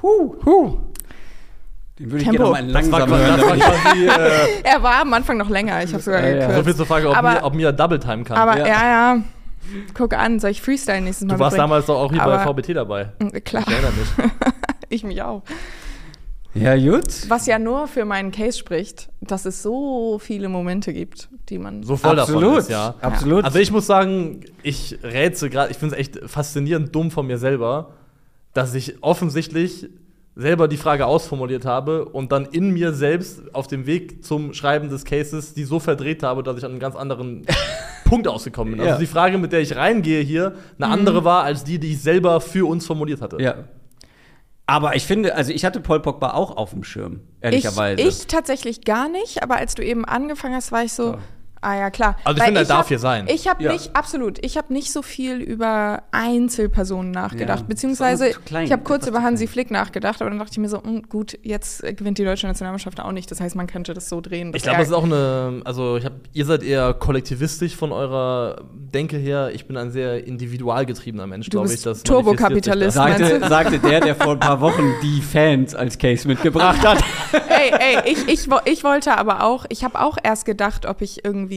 Huh, 0.03 0.35
huh. 0.45 0.79
Den 1.99 2.11
würde 2.11 2.19
ich 2.19 2.29
Tempo. 2.29 2.51
gerne 2.53 2.65
mal 2.65 2.71
langsam 2.71 3.09
hören. 3.11 3.61
äh, 3.61 4.63
Er 4.65 4.83
war 4.83 5.01
am 5.03 5.13
Anfang 5.15 5.37
noch 5.37 5.49
länger, 5.49 5.83
ich 5.83 5.93
habe 5.93 6.03
sogar 6.03 6.21
Ja, 6.21 6.27
ja. 6.29 6.35
gekürzt. 6.35 6.57
so 6.57 6.65
viel 6.65 6.77
zur 6.77 6.87
Frage, 6.87 7.09
ob, 7.09 7.17
Aber- 7.17 7.33
mir, 7.33 7.45
ob 7.45 7.55
mir 7.55 7.73
Double 7.73 7.99
Time 7.99 8.25
kann. 8.25 8.37
Aber 8.37 8.59
Ja. 8.59 8.67
ja. 8.67 8.83
ja, 9.15 9.23
Guck 9.95 10.15
an, 10.15 10.39
soll 10.41 10.51
ich 10.51 10.63
Freestyle 10.63 11.01
nächstes 11.01 11.27
Mal 11.27 11.35
du 11.35 11.41
warst 11.41 11.53
mitbringen? 11.57 11.71
damals 11.71 11.87
doch 11.87 11.97
auch 12.01 12.11
hier 12.13 12.23
bei 12.23 12.39
Aber- 12.39 12.55
VBT 12.55 12.75
dabei. 12.75 13.05
Klar, 13.45 13.65
Ich 13.67 13.73
erinnere 13.73 13.93
mich. 13.93 14.09
ich 14.89 15.05
mich 15.05 15.23
auch. 15.23 15.43
Ja, 16.55 16.77
gut. 16.77 17.29
Was 17.29 17.47
ja 17.47 17.59
nur 17.59 17.89
für 17.89 18.05
meinen 18.05 18.31
Case 18.31 18.59
spricht, 18.59 19.11
dass 19.21 19.45
es 19.45 19.63
so 19.63 20.19
viele 20.19 20.49
Momente 20.49 20.93
gibt, 20.93 21.29
die 21.49 21.59
man. 21.59 21.83
So 21.83 21.97
voll 21.97 22.17
davon 22.17 22.37
Absolut. 22.37 22.59
ist, 22.59 22.71
ja. 22.71 22.95
Absolut. 23.01 23.45
Also 23.45 23.59
ich 23.59 23.71
muss 23.71 23.87
sagen, 23.87 24.41
ich 24.63 24.99
rätsel 25.03 25.51
gerade, 25.51 25.71
ich 25.71 25.77
finde 25.77 25.95
es 25.95 26.01
echt 26.01 26.19
faszinierend 26.29 26.95
dumm 26.95 27.11
von 27.11 27.27
mir 27.27 27.39
selber, 27.39 27.95
dass 28.55 28.75
ich 28.75 29.03
offensichtlich 29.03 29.89
selber 30.35 30.69
die 30.69 30.77
Frage 30.77 31.07
ausformuliert 31.07 31.65
habe 31.65 32.05
und 32.05 32.31
dann 32.31 32.47
in 32.47 32.71
mir 32.71 32.93
selbst 32.93 33.55
auf 33.55 33.67
dem 33.67 33.87
Weg 33.87 34.25
zum 34.25 34.55
Schreiben 34.55 34.89
des 34.89 35.05
Cases 35.05 35.53
die 35.53 35.65
so 35.65 35.81
verdreht 35.81 36.23
habe, 36.23 36.45
dass 36.45 36.57
ich 36.57 36.65
an 36.65 36.71
einen 36.71 36.81
ganz 36.81 36.95
anderen 36.95 37.45
Punkt 38.05 38.29
ausgekommen 38.29 38.75
bin. 38.75 38.85
Ja. 38.85 38.93
Also 38.93 39.01
die 39.01 39.09
Frage, 39.09 39.37
mit 39.37 39.53
der 39.53 39.61
ich 39.61 39.75
reingehe 39.75 40.23
hier, 40.23 40.55
eine 40.79 40.91
andere 40.91 41.25
war 41.25 41.43
als 41.43 41.65
die, 41.65 41.81
die 41.81 41.93
ich 41.93 42.01
selber 42.01 42.41
für 42.41 42.69
uns 42.69 42.87
formuliert 42.87 43.21
hatte. 43.21 43.43
Ja. 43.43 43.57
Aber 44.69 44.95
ich 44.97 45.07
finde, 45.07 45.35
also 45.35 45.51
ich 45.51 45.65
hatte 45.65 45.81
Paul 45.81 46.01
Pogba 46.01 46.35
auch 46.35 46.55
auf 46.59 46.71
dem 46.71 46.85
Schirm, 46.85 47.21
ich, 47.39 47.45
ehrlicherweise. 47.45 48.03
ich 48.03 48.27
tatsächlich 48.27 48.83
gar 48.85 49.09
nicht, 49.09 49.43
aber 49.43 49.57
als 49.57 49.75
du 49.75 49.83
eben 49.83 50.05
angefangen 50.05 50.55
hast, 50.55 50.73
war 50.73 50.85
ich 50.85 50.93
so, 50.93 51.17
Ah 51.61 51.77
ja, 51.77 51.91
klar. 51.91 52.17
Also 52.25 52.37
ich 52.37 52.41
Weil 52.41 52.47
finde, 52.47 52.61
er 52.61 52.67
darf 52.67 52.79
hab- 52.81 52.89
hier 52.89 52.99
sein. 52.99 53.27
Ich 53.29 53.49
habe 53.49 53.63
Ja. 53.65 53.73
nicht, 53.73 53.95
absolut, 53.97 54.45
ich 54.45 54.57
habe 54.57 54.73
nicht 54.73 54.93
so 54.93 55.03
viel 55.03 55.39
über 55.41 56.03
Einzelpersonen 56.13 57.11
nachgedacht. 57.11 57.61
Ja, 57.61 57.67
beziehungsweise, 57.67 58.31
klein, 58.45 58.67
ich 58.67 58.73
habe 58.73 58.83
kurz 58.83 59.07
über 59.07 59.23
Hansi. 59.23 59.47
Flick 59.49 59.71
nachgedacht, 59.71 60.21
aber 60.21 60.31
dann 60.31 60.39
dachte 60.39 60.53
ich 60.53 60.59
mir 60.59 60.69
so, 60.69 60.83
hm, 60.83 61.03
gut, 61.09 61.39
jetzt 61.43 61.83
äh, 61.83 61.95
gewinnt 61.95 62.19
die 62.19 62.25
deutsche 62.25 62.47
Nationalmannschaft 62.47 63.01
auch 63.01 63.13
nicht. 63.13 63.31
Das 63.31 63.41
heißt, 63.41 63.57
man 63.57 63.67
könnte 63.67 63.95
das 63.95 64.09
so 64.09 64.21
drehen. 64.21 64.53
Ich 64.55 64.63
glaube, 64.63 64.79
das 64.79 64.89
ist 64.89 64.95
auch 64.95 65.05
eine, 65.05 65.63
also 65.65 65.97
ich 65.97 66.05
hab, 66.05 66.13
ihr 66.33 66.45
seid 66.45 66.63
eher 66.63 66.95
kollektivistisch 66.95 67.75
von 67.77 67.93
eurer 67.93 68.63
Denke 68.73 69.17
her. 69.17 69.51
Ich 69.55 69.67
bin 69.67 69.77
ein 69.77 69.91
sehr 69.91 70.27
individualgetriebener 70.27 71.27
Mensch, 71.27 71.47
Du 71.49 71.59
glaube 71.63 71.73
ich. 71.73 71.83
Turbokapitalist. 72.05 72.95
Sagte, 72.97 73.41
sagte 73.49 73.79
der, 73.79 74.01
der 74.01 74.15
vor 74.15 74.33
ein 74.33 74.41
paar 74.41 74.61
Wochen 74.61 74.93
die 75.03 75.21
Fans 75.23 75.75
als 75.75 75.99
Case 75.99 76.29
mitgebracht 76.29 76.87
hat. 76.87 77.03
ey, 77.49 77.73
ey, 78.05 78.13
ich, 78.13 78.29
ich, 78.29 78.49
ich 78.65 78.85
wollte 78.85 79.17
aber 79.17 79.43
auch, 79.45 79.65
ich 79.71 79.85
habe 79.85 80.01
auch 80.01 80.19
erst 80.23 80.45
gedacht, 80.45 80.87
ob 80.87 81.01
ich 81.01 81.25
irgendwie 81.25 81.48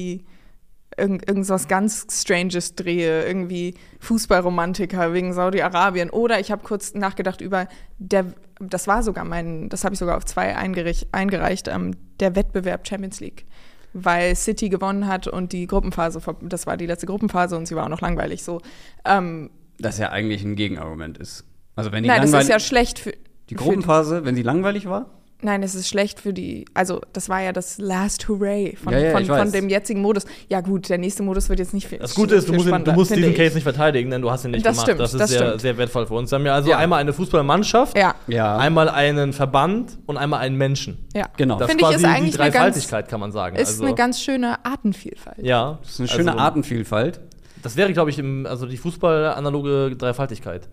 irgend, 0.97 1.27
irgend 1.27 1.45
so 1.45 1.53
was 1.53 1.67
ganz 1.67 2.05
Stranges 2.11 2.75
drehe, 2.75 3.25
irgendwie 3.25 3.75
Fußballromantiker 3.99 5.13
wegen 5.13 5.33
Saudi-Arabien. 5.33 6.09
Oder 6.09 6.39
ich 6.39 6.51
habe 6.51 6.63
kurz 6.63 6.93
nachgedacht 6.93 7.41
über 7.41 7.67
der, 7.97 8.25
das 8.59 8.87
war 8.87 9.03
sogar 9.03 9.25
mein, 9.25 9.69
das 9.69 9.83
habe 9.83 9.93
ich 9.93 9.99
sogar 9.99 10.17
auf 10.17 10.25
zwei 10.25 10.55
eingereicht, 10.55 11.07
eingereicht 11.11 11.67
ähm, 11.67 11.95
der 12.19 12.35
Wettbewerb 12.35 12.87
Champions 12.87 13.19
League. 13.19 13.45
Weil 13.93 14.35
City 14.35 14.69
gewonnen 14.69 15.07
hat 15.07 15.27
und 15.27 15.51
die 15.51 15.67
Gruppenphase, 15.67 16.21
das 16.41 16.65
war 16.65 16.77
die 16.77 16.85
letzte 16.85 17.07
Gruppenphase 17.07 17.57
und 17.57 17.67
sie 17.67 17.75
war 17.75 17.85
auch 17.85 17.89
noch 17.89 18.01
langweilig 18.01 18.43
so. 18.43 18.61
Ähm, 19.03 19.49
Das 19.79 19.97
ja 19.97 20.11
eigentlich 20.11 20.43
ein 20.43 20.55
Gegenargument 20.55 21.17
ist. 21.17 21.43
Also 21.75 21.91
wenn 21.91 22.03
die 22.03 22.09
nein, 22.09 22.21
das 22.21 22.43
ist 22.43 22.49
ja 22.49 22.59
schlecht 22.59 22.99
für 22.99 23.13
die 23.49 23.55
Gruppenphase, 23.55 24.23
wenn 24.23 24.35
sie 24.35 24.43
langweilig 24.43 24.85
war? 24.85 25.09
Nein, 25.43 25.63
es 25.63 25.73
ist 25.75 25.87
schlecht 25.87 26.19
für 26.19 26.33
die, 26.33 26.65
also 26.73 27.01
das 27.13 27.27
war 27.29 27.41
ja 27.41 27.51
das 27.51 27.77
Last 27.79 28.27
Hooray 28.29 28.75
von, 28.75 28.93
Ja, 28.93 28.99
ja, 28.99 29.11
von, 29.11 29.25
von 29.25 29.51
dem 29.51 29.69
jetzigen 29.69 30.01
Modus. 30.01 30.25
Ja 30.49 30.61
gut, 30.61 30.89
der 30.89 30.97
nächste 30.97 31.23
Modus 31.23 31.49
wird 31.49 31.59
jetzt 31.59 31.73
nicht 31.73 31.87
viel 31.87 31.97
Das 31.97 32.13
Gute 32.13 32.35
ist, 32.35 32.47
du 32.47 32.53
musst, 32.53 32.67
ihn, 32.67 32.83
du 32.83 32.91
musst 32.93 33.15
diesen 33.15 33.31
ich. 33.31 33.37
Case 33.37 33.55
nicht 33.55 33.63
verteidigen, 33.63 34.11
denn 34.11 34.21
du 34.21 34.29
hast 34.29 34.45
ihn 34.45 34.51
nicht 34.51 34.65
Das 34.65 34.73
gemacht. 34.73 34.87
stimmt, 34.87 34.99
das 35.01 35.13
ist 35.13 35.19
das 35.19 35.29
sehr, 35.31 35.39
stimmt. 35.47 35.61
sehr 35.61 35.77
wertvoll 35.77 36.05
für 36.05 36.13
uns. 36.13 36.29
Wir 36.31 36.35
haben 36.37 36.45
ja 36.45 36.53
also 36.53 36.69
Ja. 36.69 36.77
einmal 36.77 36.99
eine 36.99 37.13
Fußballmannschaft, 37.13 37.97
Ja, 37.97 38.15
Ja. 38.27 38.57
einmal 38.57 38.87
einen 38.89 39.33
Verband 39.33 39.97
und 40.05 40.17
einmal 40.17 40.41
einen 40.41 40.57
Menschen. 40.57 41.07
ja. 41.15 41.27
Genau. 41.37 41.57
Das 41.57 41.69
Finde 41.69 41.83
ist 41.85 41.89
ich, 41.91 41.95
quasi 41.97 42.05
ist 42.05 42.11
eigentlich 42.11 42.35
die 42.35 42.39
eine 42.41 42.51
ganz, 42.51 42.63
Dreifaltigkeit, 42.63 43.07
kann 43.09 43.19
man 43.19 43.31
sagen. 43.31 43.55
ist 43.55 43.67
also, 43.69 43.85
eine 43.85 43.95
ganz 43.95 44.21
schöne 44.21 44.63
Artenvielfalt. 44.65 45.37
ja, 45.41 45.79
Das 45.81 45.91
ist 45.91 45.99
eine 45.99 46.07
schöne 46.09 46.31
also, 46.31 46.43
Artenvielfalt. 46.43 47.19
Das 47.63 47.75
wäre, 47.75 47.91
glaube 47.93 48.09
ich, 48.09 48.17
im, 48.19 48.45
also 48.47 48.65
die 48.65 48.77
Fußball-analoge 48.77 49.95
Dreifaltigkeit. 49.97 50.67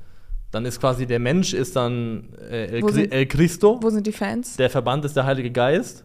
Dann 0.51 0.65
ist 0.65 0.81
quasi 0.81 1.07
der 1.07 1.19
Mensch 1.19 1.53
ist 1.53 1.77
dann 1.77 2.29
äh, 2.51 2.79
El, 2.79 2.93
sind- 2.93 3.13
El 3.13 3.27
Cristo, 3.27 3.79
Wo 3.83 3.91
sind 3.91 4.07
die 4.07 4.13
Fans? 4.13 4.57
der 4.57 4.71
Verband 4.71 5.05
ist 5.05 5.15
der 5.17 5.27
Heilige 5.27 5.51
Geist. 5.51 6.05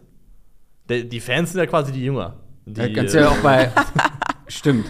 Der, 0.88 1.02
die 1.04 1.20
Fans 1.20 1.52
sind 1.52 1.60
ja 1.60 1.66
quasi 1.66 1.92
die 1.92 2.04
Jünger. 2.04 2.36
Die, 2.66 2.80
Ja, 2.80 2.88
kannst 2.92 3.14
du 3.14 3.20
ja 3.20 3.28
auch 3.30 3.38
bei. 3.38 3.70
Stimmt. 4.48 4.86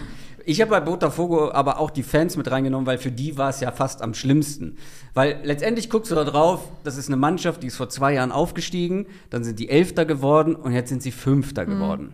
Ich 0.47 0.61
habe 0.61 0.69
bei 0.71 0.79
Botafogo 0.81 1.51
aber 1.51 1.79
auch 1.79 1.89
die 1.89 2.03
Fans 2.03 2.37
mit 2.37 2.51
reingenommen, 2.51 2.85
weil 2.85 2.97
für 2.99 3.11
die 3.11 3.35
war 3.37 3.49
es 3.49 3.61
ja 3.61 3.71
fast 3.71 4.01
am 4.03 4.13
schlimmsten. 4.13 4.77
Weil 5.15 5.39
letztendlich 5.43 5.89
guckst 5.89 6.11
du 6.11 6.15
da 6.15 6.23
drauf, 6.23 6.69
das 6.83 6.97
ist 6.97 7.07
eine 7.07 7.15
Mannschaft, 7.17 7.63
die 7.63 7.67
ist 7.67 7.77
vor 7.77 7.89
zwei 7.89 8.13
Jahren 8.13 8.31
aufgestiegen, 8.31 9.07
dann 9.31 9.43
sind 9.43 9.57
die 9.57 9.69
Elfter 9.69 10.05
geworden 10.05 10.55
und 10.55 10.73
jetzt 10.73 10.89
sind 10.89 11.01
sie 11.01 11.11
Fünfter 11.11 11.65
geworden. 11.65 12.13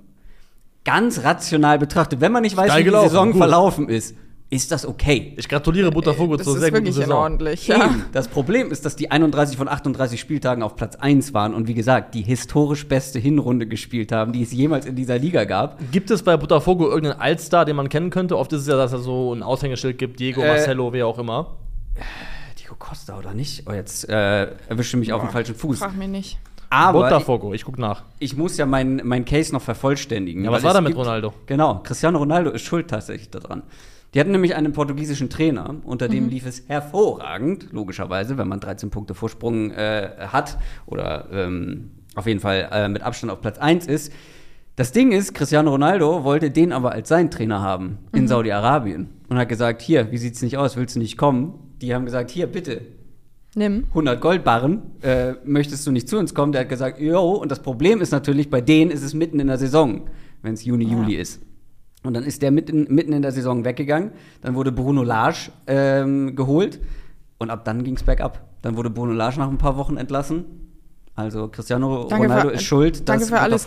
Ganz 0.86 1.24
rational 1.24 1.78
betrachtet, 1.78 2.22
wenn 2.22 2.32
man 2.32 2.44
nicht 2.44 2.56
weiß, 2.56 2.68
Steil 2.68 2.80
wie 2.80 2.84
die 2.84 2.90
gelaufen, 2.90 3.10
Saison 3.10 3.32
gut. 3.32 3.38
verlaufen 3.40 3.90
ist, 3.90 4.16
ist 4.54 4.70
das 4.72 4.86
okay. 4.86 5.34
ich 5.38 5.48
gratuliere 5.48 5.92
Botafogo 5.92 6.36
das 6.36 6.46
zur 6.46 6.56
ist 6.56 6.62
sehr 6.62 6.72
guten 6.72 6.84
wirklich 6.84 6.96
Saison. 6.96 7.18
ordentlich. 7.18 7.68
Ja. 7.68 7.86
Eben. 7.86 8.06
Das 8.12 8.28
Problem 8.28 8.70
ist, 8.70 8.84
dass 8.86 8.98
die 8.98 9.10
31 9.10 9.56
von 9.58 9.70
38 9.70 10.20
Spieltagen 10.20 10.62
auf 10.62 10.76
Platz 10.76 10.98
1 10.98 11.34
waren 11.34 11.54
und 11.54 11.68
wie 11.70 11.74
gesagt, 11.74 12.14
die 12.16 12.22
historisch 12.22 12.86
beste 12.86 13.18
Hinrunde 13.18 13.66
gespielt 13.66 14.12
haben, 14.12 14.34
die 14.34 14.44
es 14.44 14.52
jemals 14.52 14.86
in 14.86 14.96
dieser 14.98 15.18
Liga 15.18 15.46
gab. 15.46 15.80
Gibt 15.94 16.12
es 16.12 16.22
bei 16.22 16.36
Botafogo 16.36 16.90
irgendeinen 16.90 17.22
Altstar, 17.22 17.64
den 17.64 17.78
man 17.78 17.88
kennen 17.88 18.10
könnte? 18.10 18.38
Oft 18.38 18.52
ist 18.52 18.62
es 18.64 18.68
ja, 18.68 18.76
dass 18.76 18.92
es 18.92 19.06
so 19.06 19.34
ein 19.34 19.42
Aushängeschild 19.42 19.98
gibt, 19.98 20.20
Diego, 20.20 20.42
Äh, 20.42 20.48
Marcelo, 20.50 20.92
wer 20.92 21.08
auch 21.08 21.18
immer. 21.18 21.56
Diego 22.60 22.76
Costa 22.78 23.18
oder 23.18 23.34
nicht? 23.34 23.64
Oh, 23.70 23.74
jetzt 23.74 24.10
äh, 24.10 24.48
erwische 24.68 24.98
mich 24.98 25.14
auf 25.14 25.22
dem 25.22 25.30
falschen 25.30 25.56
Fuß. 25.56 25.80
Frag 25.80 25.96
mich 25.96 26.10
nicht. 26.10 26.40
Aber 26.70 27.00
ich, 27.00 27.04
Botafogo, 27.06 27.54
ich 27.54 27.64
guck 27.66 27.78
nach. 27.78 28.04
ich 28.20 28.36
muss 28.36 28.58
ja 28.58 28.66
mein, 28.66 29.02
mein 29.04 29.26
Case 29.26 29.54
noch 29.54 29.62
vervollständigen. 29.62 30.44
Ja, 30.46 30.52
was 30.52 30.64
war 30.64 30.74
da 30.74 30.82
mit 30.82 30.96
Ronaldo? 30.96 31.34
Genau, 31.46 31.82
Cristiano 31.84 32.18
Ronaldo 32.18 32.50
ist 32.52 32.62
schuld 32.64 32.90
tatsächlich 32.90 33.30
daran. 33.30 33.64
Die 34.14 34.20
hatten 34.20 34.32
nämlich 34.32 34.56
einen 34.56 34.74
portugiesischen 34.74 35.30
Trainer, 35.30 35.76
unter 35.84 36.10
dem 36.10 36.28
lief 36.28 36.46
es 36.46 36.68
hervorragend, 36.68 37.68
logischerweise, 37.72 38.38
wenn 38.38 38.48
man 38.50 38.60
13 38.60 38.90
Punkte 38.90 39.14
Vorsprung 39.14 39.72
äh, 39.72 40.10
hat 40.20 40.58
oder 40.86 41.28
ähm, 41.32 41.92
auf 42.16 42.28
jeden 42.28 42.42
Fall 42.42 42.68
äh, 42.72 42.90
mit 42.90 43.04
Abstand 43.04 43.32
auf 43.32 43.40
Platz 43.40 43.58
1 43.58 43.88
ist. 43.88 44.12
Das 44.76 44.92
Ding 44.92 45.14
ist, 45.14 45.34
Cristiano 45.34 45.72
Ronaldo 45.72 46.26
wollte 46.26 46.52
den 46.52 46.74
aber 46.74 46.92
als 46.92 47.08
seinen 47.08 47.32
Trainer 47.32 47.62
haben 47.62 48.00
in 48.14 48.28
Saudi-Arabien 48.28 49.10
und 49.30 49.38
hat 49.38 49.48
gesagt, 49.48 49.82
hier, 49.82 50.12
wie 50.12 50.18
sieht's 50.18 50.42
nicht 50.42 50.58
aus, 50.58 50.76
willst 50.76 50.96
du 50.96 51.00
nicht 51.00 51.18
kommen? 51.18 51.54
Die 51.82 51.94
haben 51.96 52.04
gesagt, 52.04 52.32
hier, 52.32 52.48
bitte, 52.48 52.82
Nimm. 53.54 53.86
100 53.90 54.22
Goldbarren, 54.22 54.82
äh, 55.02 55.34
möchtest 55.44 55.86
du 55.86 55.92
nicht 55.92 56.08
zu 56.08 56.18
uns 56.18 56.34
kommen? 56.34 56.54
Der 56.54 56.62
hat 56.62 56.70
gesagt, 56.70 57.02
jo, 57.02 57.34
und 57.34 57.52
das 57.52 57.62
Problem 57.62 58.00
ist 58.00 58.12
natürlich, 58.12 58.50
bei 58.50 58.62
denen 58.62 58.92
ist 58.92 59.04
es 59.04 59.14
mitten 59.14 59.42
in 59.42 59.48
der 59.48 59.58
Saison, 59.58 60.10
wenn 60.42 60.54
es 60.54 60.64
Juni, 60.64 60.86
Juli 60.86 61.16
ist. 61.16 61.42
Und 62.04 62.14
dann 62.16 62.24
ist 62.24 62.42
der 62.42 62.52
mitten, 62.52 62.88
mitten 62.94 63.14
in 63.14 63.22
der 63.22 63.32
Saison 63.32 63.64
weggegangen. 63.64 64.12
Dann 64.42 64.56
wurde 64.56 64.72
Bruno 64.72 65.04
Lage 65.04 65.52
ähm, 65.68 66.36
geholt. 66.36 66.80
Und 67.38 67.50
ab 67.50 67.64
dann 67.66 67.84
ging 67.84 67.96
es 67.96 68.04
bergab. 68.04 68.42
Dann 68.62 68.76
wurde 68.78 68.90
Bruno 68.90 69.14
Lage 69.14 69.40
nach 69.40 69.50
ein 69.50 69.58
paar 69.58 69.78
Wochen 69.78 69.98
entlassen. 69.98 70.46
Also 71.16 71.48
Cristiano 71.50 72.06
Danke 72.10 72.28
Ronaldo 72.28 72.50
für- 72.50 72.56
ist 72.56 72.64
schuld, 72.64 73.08
danke 73.10 73.22
dass 73.22 73.30
für 73.30 73.40
alles, 73.40 73.66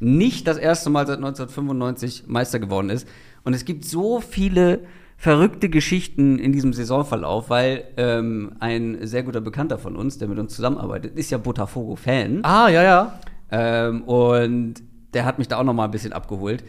nicht 0.00 0.46
das 0.46 0.58
erste 0.58 0.90
Mal 0.90 1.06
seit 1.06 1.16
1995 1.16 2.24
Meister 2.26 2.58
geworden 2.58 2.90
ist. 2.90 3.08
Und 3.44 3.54
es 3.54 3.64
gibt 3.64 3.84
so 3.84 4.20
viele 4.20 4.80
verrückte 5.16 5.68
Geschichten 5.68 6.38
in 6.38 6.52
diesem 6.52 6.72
Saisonverlauf, 6.72 7.50
weil 7.50 7.84
ähm, 7.96 8.52
ein 8.60 8.98
sehr 9.02 9.22
guter 9.24 9.40
Bekannter 9.40 9.78
von 9.78 9.96
uns, 9.96 10.18
der 10.18 10.28
mit 10.28 10.38
uns 10.38 10.54
zusammenarbeitet, 10.54 11.16
ist 11.16 11.30
ja 11.30 11.38
Botafogo-Fan. 11.38 12.40
Ah, 12.44 12.68
ja, 12.68 12.82
ja. 12.82 13.18
Ähm, 13.50 14.02
und 14.02 14.74
der 15.14 15.24
hat 15.24 15.38
mich 15.38 15.48
da 15.48 15.58
auch 15.58 15.64
noch 15.64 15.72
mal 15.74 15.86
ein 15.86 15.90
bisschen 15.90 16.12
abgeholt. 16.12 16.62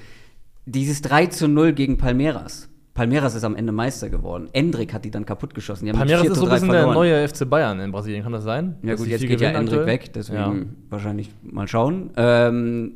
Dieses 0.71 1.01
3 1.01 1.27
zu 1.27 1.47
0 1.47 1.73
gegen 1.73 1.97
Palmeiras. 1.97 2.69
Palmeiras 2.93 3.33
ist 3.33 3.43
am 3.43 3.55
Ende 3.55 3.71
Meister 3.71 4.09
geworden. 4.09 4.49
Endrick 4.51 4.93
hat 4.93 5.05
die 5.05 5.11
dann 5.11 5.25
haben 5.97 6.07
mit 6.07 6.09
Palmeiras 6.09 6.21
4 6.23 6.31
ist 6.31 6.37
so 6.37 6.43
ein 6.45 6.49
3 6.49 6.55
bisschen 6.55 6.69
der 6.71 6.79
verloren. 6.81 6.95
neue 6.95 7.27
FC 7.27 7.49
Bayern 7.49 7.79
in 7.79 7.91
Brasilien, 7.91 8.23
kann 8.23 8.33
das 8.33 8.43
sein? 8.43 8.75
Ja 8.83 8.95
gut, 8.95 9.07
jetzt 9.07 9.21
geht 9.25 9.41
ja 9.41 9.49
Endrick 9.51 9.85
weg, 9.85 10.13
deswegen 10.13 10.37
Ja. 10.39 10.55
wahrscheinlich 10.89 11.29
mal 11.43 11.67
schauen. 11.67 12.09
Ähm, 12.17 12.91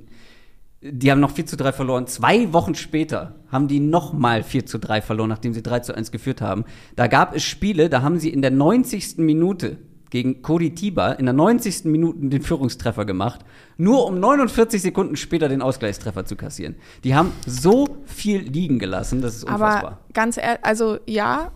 die 0.81 1.09
haben 1.09 1.21
noch 1.21 1.31
4 1.31 1.45
zu 1.45 1.55
3 1.55 1.71
verloren. 1.71 2.07
Zwei 2.07 2.51
Wochen 2.51 2.75
später 2.75 3.35
haben 3.49 3.69
die 3.69 3.79
noch 3.79 4.11
mal 4.11 4.43
4 4.43 4.65
zu 4.65 4.77
3 4.77 5.01
verloren, 5.01 5.29
nachdem 5.29 5.53
sie 5.53 5.63
3 5.63 5.79
zu 5.79 5.95
1 5.95 6.11
geführt 6.11 6.41
haben. 6.41 6.65
Da 6.97 7.07
gab 7.07 7.33
es 7.33 7.43
Spiele, 7.43 7.89
da 7.89 8.01
haben 8.01 8.19
sie 8.19 8.29
in 8.29 8.41
der 8.41 8.51
90. 8.51 9.17
Minute 9.19 9.77
gegen 10.13 10.43
Cody 10.43 10.75
Tiba 10.75 11.13
in 11.13 11.25
der 11.25 11.33
90. 11.33 11.85
Minute 11.85 12.19
den 12.19 12.43
Führungstreffer 12.43 13.03
gemacht, 13.03 13.39
nur 13.77 14.05
um 14.05 14.19
49 14.19 14.79
Sekunden 14.79 15.15
später 15.15 15.49
den 15.49 15.63
Ausgleichstreffer 15.63 16.23
zu 16.23 16.35
kassieren. 16.35 16.75
Die 17.03 17.15
haben 17.15 17.31
so 17.47 17.97
viel 18.05 18.41
liegen 18.41 18.77
gelassen, 18.77 19.23
das 19.23 19.37
ist 19.37 19.43
unfassbar. 19.43 19.83
Aber 19.83 19.99
ganz 20.13 20.37
ehrlich, 20.37 20.63
also 20.63 20.99
ja, 21.07 21.51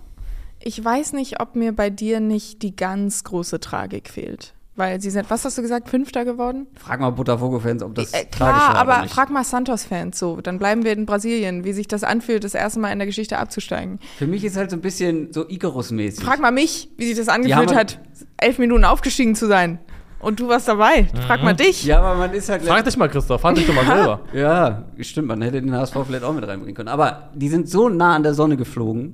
ich 0.59 0.83
weiß 0.83 1.13
nicht, 1.13 1.39
ob 1.39 1.55
mir 1.55 1.71
bei 1.71 1.91
dir 1.91 2.19
nicht 2.19 2.63
die 2.63 2.75
ganz 2.75 3.23
große 3.23 3.59
Tragik 3.59 4.09
fehlt. 4.09 4.55
Weil 4.77 5.01
sie 5.01 5.09
sind, 5.09 5.27
was 5.31 5.43
hast 5.43 5.57
du 5.57 5.63
gesagt, 5.63 5.89
Fünfter 5.89 6.23
geworden? 6.23 6.67
Frag 6.75 6.99
mal 6.99 7.09
Botafogo-Fans, 7.09 7.81
ob 7.81 7.95
das 7.95 8.13
Äh, 8.13 8.25
tragisch 8.29 8.63
klar, 8.63 8.75
aber 8.75 9.01
nicht. 9.01 9.13
frag 9.13 9.31
mal 9.31 9.43
Santos-Fans 9.43 10.19
so. 10.19 10.39
Dann 10.39 10.59
bleiben 10.59 10.83
wir 10.85 10.93
in 10.93 11.07
Brasilien, 11.07 11.63
wie 11.63 11.73
sich 11.73 11.87
das 11.87 12.03
anfühlt, 12.03 12.43
das 12.43 12.53
erste 12.53 12.79
Mal 12.79 12.91
in 12.91 12.99
der 12.99 13.07
Geschichte 13.07 13.39
abzusteigen. 13.39 13.99
Für 14.19 14.27
mich 14.27 14.43
ist 14.43 14.55
halt 14.55 14.69
so 14.69 14.77
ein 14.77 14.81
bisschen 14.81 15.33
so 15.33 15.47
Icarus-mäßig. 15.49 16.23
Frag 16.23 16.39
mal 16.39 16.51
mich, 16.51 16.89
wie 16.95 17.07
sich 17.07 17.17
das 17.17 17.27
angefühlt 17.27 17.73
hat, 17.75 17.99
elf 18.37 18.59
Minuten 18.59 18.85
aufgestiegen 18.85 19.33
zu 19.33 19.47
sein. 19.47 19.79
Und 20.19 20.39
du 20.39 20.47
warst 20.47 20.67
dabei. 20.67 21.07
Frag 21.25 21.43
mal 21.43 21.55
dich. 21.55 21.83
Ja, 21.83 21.99
aber 21.99 22.15
man 22.15 22.33
ist 22.33 22.47
halt. 22.49 22.61
Frag 22.63 22.85
dich 22.85 22.97
mal, 22.97 23.07
Christoph, 23.09 23.41
frag 23.41 23.55
dich 23.55 23.65
doch 23.65 23.73
mal 23.73 23.85
selber. 23.85 24.19
Ja, 24.33 24.85
stimmt, 24.99 25.27
man 25.27 25.41
hätte 25.41 25.59
den 25.61 25.73
HSV 25.73 25.95
vielleicht 26.05 26.23
auch 26.23 26.33
mit 26.33 26.47
reinbringen 26.47 26.75
können. 26.75 26.89
Aber 26.89 27.31
die 27.33 27.49
sind 27.49 27.67
so 27.67 27.89
nah 27.89 28.15
an 28.15 28.21
der 28.23 28.35
Sonne 28.35 28.57
geflogen 28.57 29.13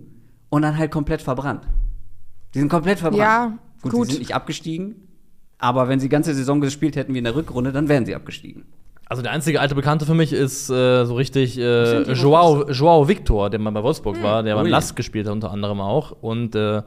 und 0.50 0.62
dann 0.62 0.78
halt 0.78 0.92
komplett 0.92 1.22
verbrannt. 1.22 1.64
Die 2.54 2.60
sind 2.60 2.68
komplett 2.70 3.00
verbrannt. 3.00 3.22
Ja, 3.22 3.58
gut, 3.82 3.92
gut. 3.94 4.08
sie 4.08 4.14
sind 4.14 4.20
nicht 4.22 4.36
abgestiegen, 4.36 5.08
aber 5.64 5.88
wenn 5.88 6.00
sie 6.00 6.08
die 6.08 6.12
ganze 6.12 6.34
Saison 6.34 6.60
gespielt 6.60 6.98
hätten 6.98 7.14
wie 7.14 7.20
in 7.20 7.24
der 7.24 7.36
Rückrunde, 7.36 7.72
dann 7.72 7.88
wären 7.88 8.06
sie 8.06 8.14
abgestiegen. 8.16 8.66
Also 9.06 9.22
der 9.24 9.32
einzige 9.32 9.62
alte 9.62 9.76
Bekannte 9.76 10.06
für 10.06 10.14
mich 10.14 10.34
ist 10.34 10.70
äh, 10.70 11.06
so 11.06 11.16
richtig 11.16 11.58
äh, 11.58 12.02
Joao, 12.14 12.70
Joao 12.70 13.08
Victor, 13.08 13.50
der 13.50 13.60
mal 13.60 13.70
bei 13.72 13.82
Wolfsburg 13.84 14.22
war, 14.22 14.44
der 14.44 14.56
beim. 14.56 14.66
Last 14.68 14.96
gespielt 14.96 15.26
hat 15.28 15.34
unter 15.34 15.52
anderem 15.52 15.80
auch. 15.80 16.12
Und 16.22 16.56
äh, 16.56 16.82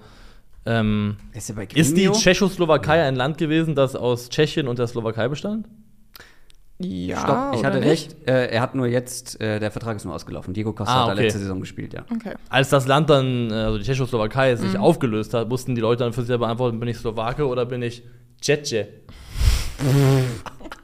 ähm, 0.66 1.16
Ist, 1.33 1.50
ist 1.75 1.97
die? 1.97 2.11
Tschechoslowakei 2.11 3.02
ein 3.02 3.16
Land 3.16 3.38
gewesen, 3.38 3.75
das 3.75 3.97
aus 3.97 4.28
Tschechien 4.28 4.68
und 4.68 4.78
der 4.78 4.87
Slowakei 4.88 5.28
bestand? 5.28 5.66
Ja, 6.78 7.21
Stopp, 7.21 7.54
ich 7.54 7.64
hatte 7.64 7.78
nicht? 7.78 7.88
recht. 7.88 8.16
Äh, 8.28 8.49
er 8.49 8.61
hat 8.61 8.75
nur 8.75 8.87
jetzt, 8.87 9.40
äh, 9.40 9.59
der 9.59 9.71
Vertrag 9.71 9.97
ist 9.97 10.04
nur 10.04 10.14
ausgelaufen. 10.14 10.52
Diego 10.52 10.75
Costa 10.75 10.92
Ah, 10.92 11.00
hat 11.02 11.09
da 11.09 11.12
okay. 11.14 11.23
letzte 11.23 11.38
Saison 11.38 11.61
gespielt, 11.61 11.95
ja. 11.95 12.04
Okay. 12.14 12.35
Als 12.50 12.68
das 12.68 12.87
Land 12.87 13.09
dann, 13.09 13.50
äh, 13.50 13.54
also 13.54 13.78
die 13.78 13.85
Tschechoslowakei, 13.85 14.56
sich 14.56 14.75
Mhm. 14.75 14.80
aufgelöst 14.80 15.33
hat, 15.33 15.49
mussten 15.49 15.75
die 15.75 15.80
Leute 15.80 16.04
dann 16.04 16.12
für 16.12 16.23
sich 16.23 16.37
beantworten, 16.38 16.78
bin 16.78 16.88
ich 16.90 16.99
Slowake 16.99 17.47
oder 17.47 17.64
bin 17.64 17.80
ich 17.80 18.02
Tscheche? 18.40 18.88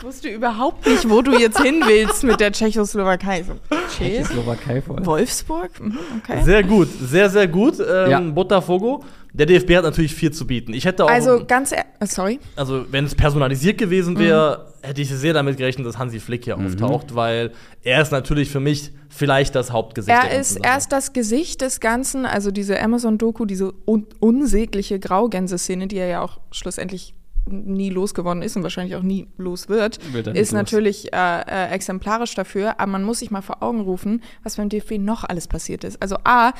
Ich 0.00 0.06
wusste 0.06 0.30
überhaupt 0.30 0.86
nicht, 0.86 1.08
wo 1.10 1.20
du 1.20 1.32
jetzt 1.38 1.60
hin 1.60 1.82
willst 1.86 2.24
mit 2.24 2.40
der 2.40 2.52
Tschechoslowakei. 2.52 3.42
So, 3.42 3.52
Tschech? 3.94 4.24
Slowakei 4.24 4.80
vor. 4.80 5.04
Wolfsburg? 5.04 5.78
Mhm, 5.78 5.98
Okay. 6.24 6.42
Sehr 6.42 6.62
gut, 6.62 6.88
sehr, 7.02 7.28
sehr 7.28 7.46
gut. 7.46 7.74
Ähm, 7.80 8.10
Ja. 8.10 8.20
Botafogo. 8.20 9.04
Der 9.34 9.44
DFB 9.46 9.76
hat 9.76 9.84
natürlich 9.84 10.14
viel 10.14 10.32
zu 10.32 10.46
bieten. 10.46 10.72
Ich 10.72 10.86
hätte 10.86 11.04
auch, 11.04 11.10
Also 11.10 11.44
ganz 11.46 11.70
ehr- 11.72 11.84
äh, 12.00 12.06
sorry. 12.06 12.40
also 12.56 12.84
wenn 12.90 13.04
es 13.04 13.14
personalisiert 13.14 13.76
gewesen 13.78 14.18
wäre, 14.18 14.66
Mhm. 14.82 14.86
hätte 14.88 15.02
ich 15.02 15.10
sehr 15.10 15.34
damit 15.34 15.58
gerechnet, 15.58 15.86
dass 15.86 15.98
Hansi 15.98 16.18
Flick 16.18 16.44
hier 16.44 16.56
auftaucht, 16.56 17.14
weil 17.14 17.52
er 17.84 18.00
ist 18.00 18.10
natürlich 18.10 18.48
für 18.50 18.58
mich 18.58 18.90
vielleicht 19.10 19.54
das 19.54 19.70
Hauptgesicht 19.70 20.16
der 20.16 20.30
Er 20.32 20.40
ist 20.40 20.54
Sache. 20.54 20.62
erst 20.64 20.92
das 20.92 21.12
Gesicht 21.12 21.60
des 21.60 21.78
Ganzen, 21.78 22.24
also 22.26 22.50
diese 22.50 22.80
Amazon-Doku, 22.82 23.44
diese 23.44 23.72
un 23.86 24.06
unsägliche 24.18 24.98
Graugänse-Szene, 24.98 25.86
die 25.88 25.98
er 25.98 26.06
ja 26.08 26.22
auch 26.22 26.40
schlussendlich 26.50 27.14
nie 27.52 27.90
losgeworden 27.90 28.42
ist 28.42 28.56
und 28.56 28.62
wahrscheinlich 28.62 28.96
auch 28.96 29.02
nie 29.02 29.28
los 29.36 29.68
wird, 29.68 29.98
Wird 30.12 30.28
ist 30.28 30.52
los. 30.52 30.52
natürlich 30.52 31.12
äh, 31.12 31.40
äh, 31.40 31.68
exemplarisch 31.70 32.34
dafür. 32.34 32.78
Aber 32.80 32.90
man 32.92 33.04
muss 33.04 33.18
sich 33.20 33.30
mal 33.30 33.42
vor 33.42 33.62
Augen 33.62 33.80
rufen, 33.80 34.22
was 34.42 34.56
beim 34.56 34.68
DFB 34.68 34.92
noch 34.98 35.24
alles 35.24 35.48
passiert 35.48 35.84
ist. 35.84 36.00
Also 36.02 36.16
A, 36.24 36.52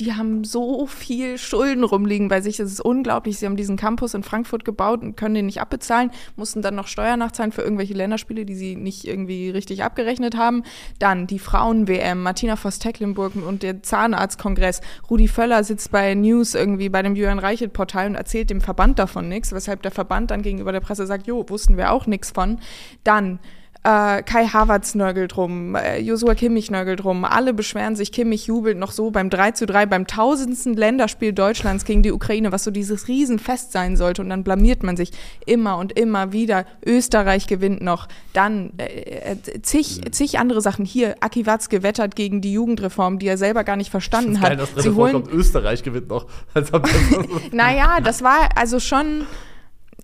die 0.00 0.14
haben 0.14 0.42
so 0.42 0.86
viel 0.86 1.36
Schulden 1.36 1.84
rumliegen 1.84 2.28
bei 2.28 2.40
sich. 2.40 2.56
Das 2.56 2.72
ist 2.72 2.80
unglaublich. 2.80 3.38
Sie 3.38 3.46
haben 3.46 3.56
diesen 3.56 3.76
Campus 3.76 4.14
in 4.14 4.22
Frankfurt 4.22 4.64
gebaut 4.64 5.02
und 5.02 5.16
können 5.16 5.34
den 5.34 5.46
nicht 5.46 5.60
abbezahlen, 5.60 6.10
mussten 6.36 6.62
dann 6.62 6.74
noch 6.74 6.86
Steuern 6.86 7.18
nachzahlen 7.18 7.52
für 7.52 7.62
irgendwelche 7.62 7.94
Länderspiele, 7.94 8.46
die 8.46 8.54
sie 8.54 8.74
nicht 8.74 9.06
irgendwie 9.06 9.50
richtig 9.50 9.84
abgerechnet 9.84 10.36
haben. 10.36 10.64
Dann 10.98 11.26
die 11.26 11.38
Frauen-WM, 11.38 12.22
Martina 12.22 12.56
Voss-Tecklenburg 12.56 13.34
und 13.36 13.62
der 13.62 13.82
Zahnarztkongress. 13.82 14.80
Rudi 15.10 15.28
Völler 15.28 15.62
sitzt 15.62 15.92
bei 15.92 16.14
News 16.14 16.54
irgendwie 16.54 16.88
bei 16.88 17.02
dem 17.02 17.14
Julian 17.14 17.38
Reichelt-Portal 17.38 18.08
und 18.08 18.14
erzählt 18.14 18.50
dem 18.50 18.62
Verband 18.62 18.98
davon 18.98 19.28
nichts, 19.28 19.52
weshalb 19.52 19.82
der 19.82 19.90
Verband 19.90 20.30
dann 20.30 20.42
gegenüber 20.42 20.72
der 20.72 20.80
Presse 20.80 21.06
sagt, 21.06 21.26
jo, 21.26 21.44
wussten 21.48 21.76
wir 21.76 21.92
auch 21.92 22.06
nichts 22.06 22.30
von. 22.30 22.58
Dann 23.04 23.40
äh, 23.84 24.22
Kai 24.22 24.46
Havertz 24.46 24.94
nörgelt 24.94 25.36
rum, 25.36 25.74
äh, 25.74 25.98
Joshua 25.98 26.34
Kimmich 26.34 26.70
nörgelt 26.70 27.04
rum, 27.04 27.24
alle 27.24 27.52
beschweren 27.52 27.96
sich, 27.96 28.12
Kimmich 28.12 28.46
jubelt 28.46 28.78
noch 28.78 28.92
so 28.92 29.10
beim 29.10 29.28
3 29.28 29.50
zu 29.52 29.66
3, 29.66 29.86
beim 29.86 30.06
tausendsten 30.06 30.74
Länderspiel 30.74 31.32
Deutschlands 31.32 31.84
gegen 31.84 32.02
die 32.02 32.12
Ukraine, 32.12 32.52
was 32.52 32.62
so 32.64 32.70
dieses 32.70 33.08
Riesenfest 33.08 33.72
sein 33.72 33.96
sollte 33.96 34.22
und 34.22 34.30
dann 34.30 34.44
blamiert 34.44 34.82
man 34.84 34.96
sich 34.96 35.10
immer 35.46 35.78
und 35.78 35.98
immer 35.98 36.32
wieder. 36.32 36.64
Österreich 36.86 37.46
gewinnt 37.48 37.80
noch, 37.82 38.06
dann 38.32 38.72
äh, 38.78 39.32
äh, 39.32 39.62
zig, 39.62 40.00
zig 40.12 40.38
andere 40.38 40.60
Sachen. 40.60 40.84
Hier, 40.84 41.16
Aki 41.20 41.46
Watzke 41.46 41.82
wettert 41.82 42.14
gegen 42.14 42.40
die 42.40 42.52
Jugendreform, 42.52 43.18
die 43.18 43.26
er 43.26 43.36
selber 43.38 43.64
gar 43.64 43.76
nicht 43.76 43.90
verstanden 43.90 44.34
Geil, 44.40 44.52
hat. 44.52 44.60
dass 44.60 44.74
drin 44.74 44.82
Sie 44.82 44.90
holen, 44.94 45.24
Österreich 45.32 45.82
gewinnt 45.82 46.08
noch. 46.08 46.26
Das- 46.54 46.70
naja, 47.52 47.98
das 48.02 48.22
war 48.22 48.48
also 48.54 48.78
schon 48.78 49.26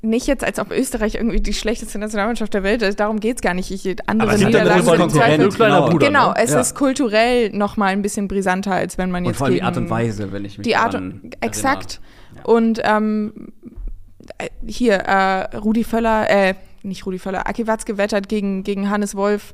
nicht 0.03 0.27
jetzt, 0.27 0.45
als 0.45 0.59
ob 0.59 0.71
Österreich 0.71 1.17
irgendwie 1.17 1.41
die 1.41 1.55
schlechteste 1.55 1.99
Nationalmannschaft 1.99 2.55
der 2.55 2.63
Welt 2.63 2.83
ist. 2.83 3.01
Darum 3.01 3.21
geht's 3.21 3.43
gar 3.43 3.55
nicht. 3.55 3.71
Ich, 3.71 3.87
andere 4.07 4.29
Aber 4.29 4.35
es 4.37 4.41
ja 4.41 4.47
Niederlagen 4.49 4.83
sind 4.85 5.11
Zweifel. 5.13 5.49
kleiner 5.49 5.89
Bruder. 5.89 6.07
Genau, 6.07 6.29
ne? 6.31 6.35
es 6.39 6.53
Ja. 6.53 6.61
ist 6.61 6.75
kulturell 6.75 7.51
noch 7.51 7.77
mal 7.77 7.87
ein 7.89 8.03
bisschen 8.03 8.29
brisanter, 8.29 8.73
als 8.73 8.99
wenn 8.99 9.11
man 9.11 9.25
Und 9.25 9.31
jetzt 9.31 9.39
vor 9.39 9.47
allem 9.47 9.55
die 9.57 9.63
Art 9.63 9.77
und 9.77 9.91
Weise, 9.91 10.33
wenn 10.33 10.45
ich 10.45 10.59
mich 10.59 10.67
die 10.67 10.77
Art 10.77 10.95
und 10.95 11.37
exakt. 11.41 12.01
erinnere. 12.35 12.49
Und 12.51 12.81
ähm, 12.85 13.33
äh, 14.39 14.49
hier 14.67 14.95
äh, 14.95 15.57
Rudi 15.57 15.85
Völler, 15.85 16.29
äh, 16.31 16.55
nicht 16.83 17.05
Rudi 17.07 17.19
Völler, 17.19 17.47
Aki 17.49 17.67
Watzke 17.67 17.99
wettert 17.99 18.29
gegen 18.29 18.63
gegen 18.63 18.91
Hannes 18.91 19.15
Wolf 19.17 19.53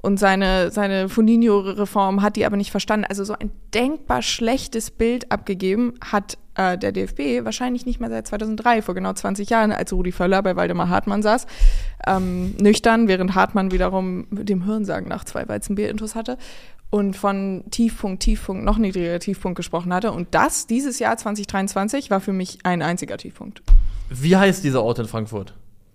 und 0.00 0.18
seine 0.18 0.70
seine 0.70 1.08
Fundinho-Reform 1.08 2.22
hat 2.22 2.36
die 2.36 2.44
aber 2.44 2.56
nicht 2.56 2.70
verstanden. 2.70 3.06
Also 3.08 3.24
so 3.24 3.34
ein 3.38 3.50
denkbar 3.74 4.22
schlechtes 4.22 4.90
Bild 4.90 5.32
abgegeben 5.32 5.94
hat 6.04 6.36
äh, 6.58 6.76
der 6.76 6.92
DFB 6.92 7.44
wahrscheinlich 7.44 7.86
nicht 7.86 8.00
mehr 8.00 8.10
seit 8.10 8.26
2003, 8.26 8.82
vor 8.82 8.94
genau 8.94 9.12
20 9.12 9.48
Jahren, 9.48 9.72
als 9.72 9.92
Rudi 9.92 10.12
Völler 10.12 10.42
bei 10.42 10.56
Waldemar 10.56 10.88
Hartmann 10.88 11.22
saß, 11.22 11.46
ähm, 12.06 12.54
nüchtern, 12.60 13.08
während 13.08 13.34
Hartmann 13.34 13.70
wiederum 13.70 14.26
mit 14.30 14.48
dem 14.48 14.64
Hirnsagen 14.64 15.08
nach 15.08 15.24
zwei 15.24 15.48
Weizenbier-Intus 15.48 16.14
hatte 16.14 16.36
und 16.90 17.16
von 17.16 17.64
Tiefpunkt, 17.70 18.22
Tiefpunkt, 18.22 18.64
noch 18.64 18.78
niedriger 18.78 19.18
Tiefpunkt 19.20 19.56
gesprochen 19.56 19.92
hatte. 19.92 20.12
Und 20.12 20.28
das, 20.32 20.66
dieses 20.66 20.98
Jahr 20.98 21.16
2023, 21.16 22.10
war 22.10 22.20
für 22.20 22.32
mich 22.32 22.58
ein 22.64 22.82
einziger 22.82 23.16
Tiefpunkt. 23.18 23.62
Wie 24.10 24.36
heißt 24.36 24.64
dieser 24.64 24.82
Ort 24.82 24.98
in 24.98 25.06
Frankfurt? 25.06 25.54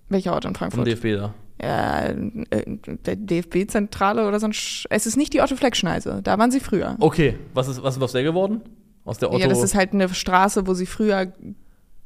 Welcher 0.10 0.34
Ort 0.34 0.46
in 0.46 0.55
Vom 0.55 0.72
Frankfurt? 0.72 0.88
DFB 0.88 1.17
da. 1.17 1.34
Ja, 1.62 2.05
äh, 2.08 2.15
der 3.05 3.15
DFB-Zentrale 3.15 4.27
oder 4.27 4.39
so 4.39 4.48
ein 4.48 4.53
Sch 4.53 4.86
Es 4.89 5.05
ist 5.05 5.17
nicht 5.17 5.34
die 5.34 5.41
Otto-Fleck-Schneise, 5.41 6.22
da 6.24 6.38
waren 6.38 6.51
sie 6.51 6.60
früher. 6.60 6.96
Okay, 7.00 7.38
was 7.53 7.67
ist, 7.67 7.82
was 7.82 7.96
ist 7.96 8.01
aus 8.01 8.12
der 8.12 8.24
geworden? 8.24 8.62
Aus 9.05 9.17
der 9.17 9.29
Otto. 9.29 9.39
Ja, 9.39 9.48
das 9.48 9.62
ist 9.62 9.75
halt 9.75 9.93
eine 9.93 10.10
Straße, 10.10 10.65
wo 10.65 10.73
sie 10.73 10.86
früher 10.86 11.34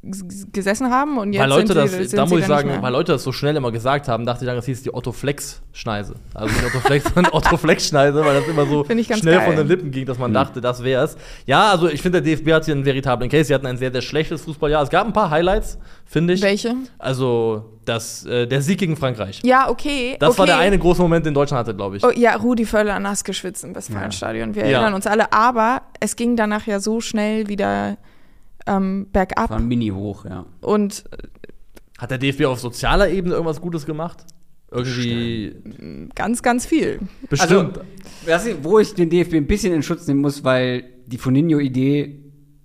gesessen 0.04 0.92
haben 0.92 1.18
und 1.18 1.34
jetzt 1.34 1.42
weil 1.42 1.50
Leute 1.50 1.68
sind 1.68 1.76
das, 1.78 1.92
sie, 1.92 2.04
sind 2.06 2.18
da 2.18 2.28
sie 2.28 2.34
muss 2.34 2.42
ich 2.42 2.48
sagen, 2.48 2.70
weil 2.82 2.92
Leute 2.92 3.14
das 3.14 3.24
so 3.24 3.32
schnell 3.32 3.56
immer 3.56 3.72
gesagt 3.72 4.08
haben, 4.08 4.26
dachte 4.26 4.44
ich 4.44 4.48
lange, 4.48 4.58
das 4.58 4.66
hieß 4.66 4.84
die 4.84 4.94
Otto 4.94 5.12
Flex 5.12 5.62
Schneise. 5.74 6.16
Also 6.34 6.54
nicht 6.54 6.66
Otto 6.66 6.80
Flex, 6.80 7.06
sondern 7.14 7.28
Otto 7.34 7.58
Flex 7.58 7.88
Schneise, 7.88 8.24
weil 8.24 8.40
das 8.40 8.48
immer 8.48 8.66
so 8.68 8.84
Find 8.84 9.02
ich 9.02 9.10
ganz 9.10 9.22
schnell 9.22 9.38
geil. 9.38 9.48
von 9.48 9.56
den 9.56 9.68
Lippen 9.68 9.92
ging, 9.92 10.06
dass 10.06 10.18
man 10.20 10.34
dachte, 10.34 10.62
das 10.62 10.84
wär's. 10.84 11.18
Ja, 11.46 11.72
also 11.72 11.90
ich 11.90 12.02
finde, 12.02 12.22
der 12.22 12.36
DFB 12.36 12.52
hat 12.52 12.66
hier 12.66 12.76
einen 12.76 12.86
veritablen 12.86 13.30
Case. 13.30 13.46
Sie 13.46 13.54
hatten 13.56 13.66
ein 13.66 13.78
sehr, 13.78 13.92
sehr 13.92 14.02
schlechtes 14.02 14.44
Fußballjahr. 14.44 14.84
Es 14.84 14.90
gab 14.90 15.08
ein 15.08 15.14
paar 15.14 15.30
Highlights, 15.32 15.78
finde 16.06 16.34
ich. 16.34 16.42
Welche? 16.42 16.76
Also 17.00 17.66
das, 17.84 18.26
äh, 18.26 18.48
der 18.48 18.62
Sieg 18.62 18.80
gegen 18.80 18.96
Frankreich. 18.98 19.42
Ja, 19.44 19.68
okay. 19.70 20.16
Das 20.20 20.32
okay. 20.32 20.40
war 20.40 20.46
der 20.46 20.58
eine 20.60 20.78
große 20.78 21.02
Moment, 21.02 21.26
den 21.26 21.34
Deutschland 21.34 21.68
hatte, 21.68 21.76
glaube 21.76 21.98
ich. 21.98 22.04
Oh, 22.06 22.12
ja, 22.12 22.36
Rudi 22.36 22.66
Völler 22.66 23.00
nass 23.00 23.24
geschwitzt 23.24 23.64
im 23.64 23.76
Westfalenstadion. 23.76 24.54
Wir 24.56 24.64
erinnern 24.64 24.90
Ja. 24.92 24.96
uns 24.96 25.08
alle. 25.08 25.34
Aber 25.34 25.82
es 26.00 26.16
ging 26.16 26.36
danach 26.36 26.68
ja 26.68 26.80
so 26.80 27.02
schnell 27.02 27.48
wieder 27.50 27.98
ähm, 28.68 29.08
bergab. 29.12 29.50
War 29.50 29.58
ein 29.58 29.68
Mini-Hoch, 29.68 30.26
ja. 30.26 30.46
Und 30.62 31.04
Hat 31.98 32.12
der 32.12 32.18
DFB 32.18 32.46
auf 32.46 32.60
sozialer 32.60 33.10
Ebene 33.10 33.34
irgendwas 33.36 33.62
Gutes 33.62 33.86
gemacht? 33.86 34.26
Irgendwie 34.70 35.56
ganz, 36.14 36.44
ganz 36.44 36.66
viel. 36.66 37.00
bestimmt. 37.30 37.80
Weißt 38.26 38.48
du, 38.48 38.64
wo 38.64 38.80
ich 38.80 38.94
den 38.94 39.10
DFB 39.10 39.36
ein 39.36 39.48
bisschen 39.48 39.74
in 39.74 39.82
Schutz 39.82 40.06
nehmen 40.08 40.20
muss, 40.22 40.44
weil 40.44 40.84
die 41.06 41.18
Foninho-Idee 41.18 42.20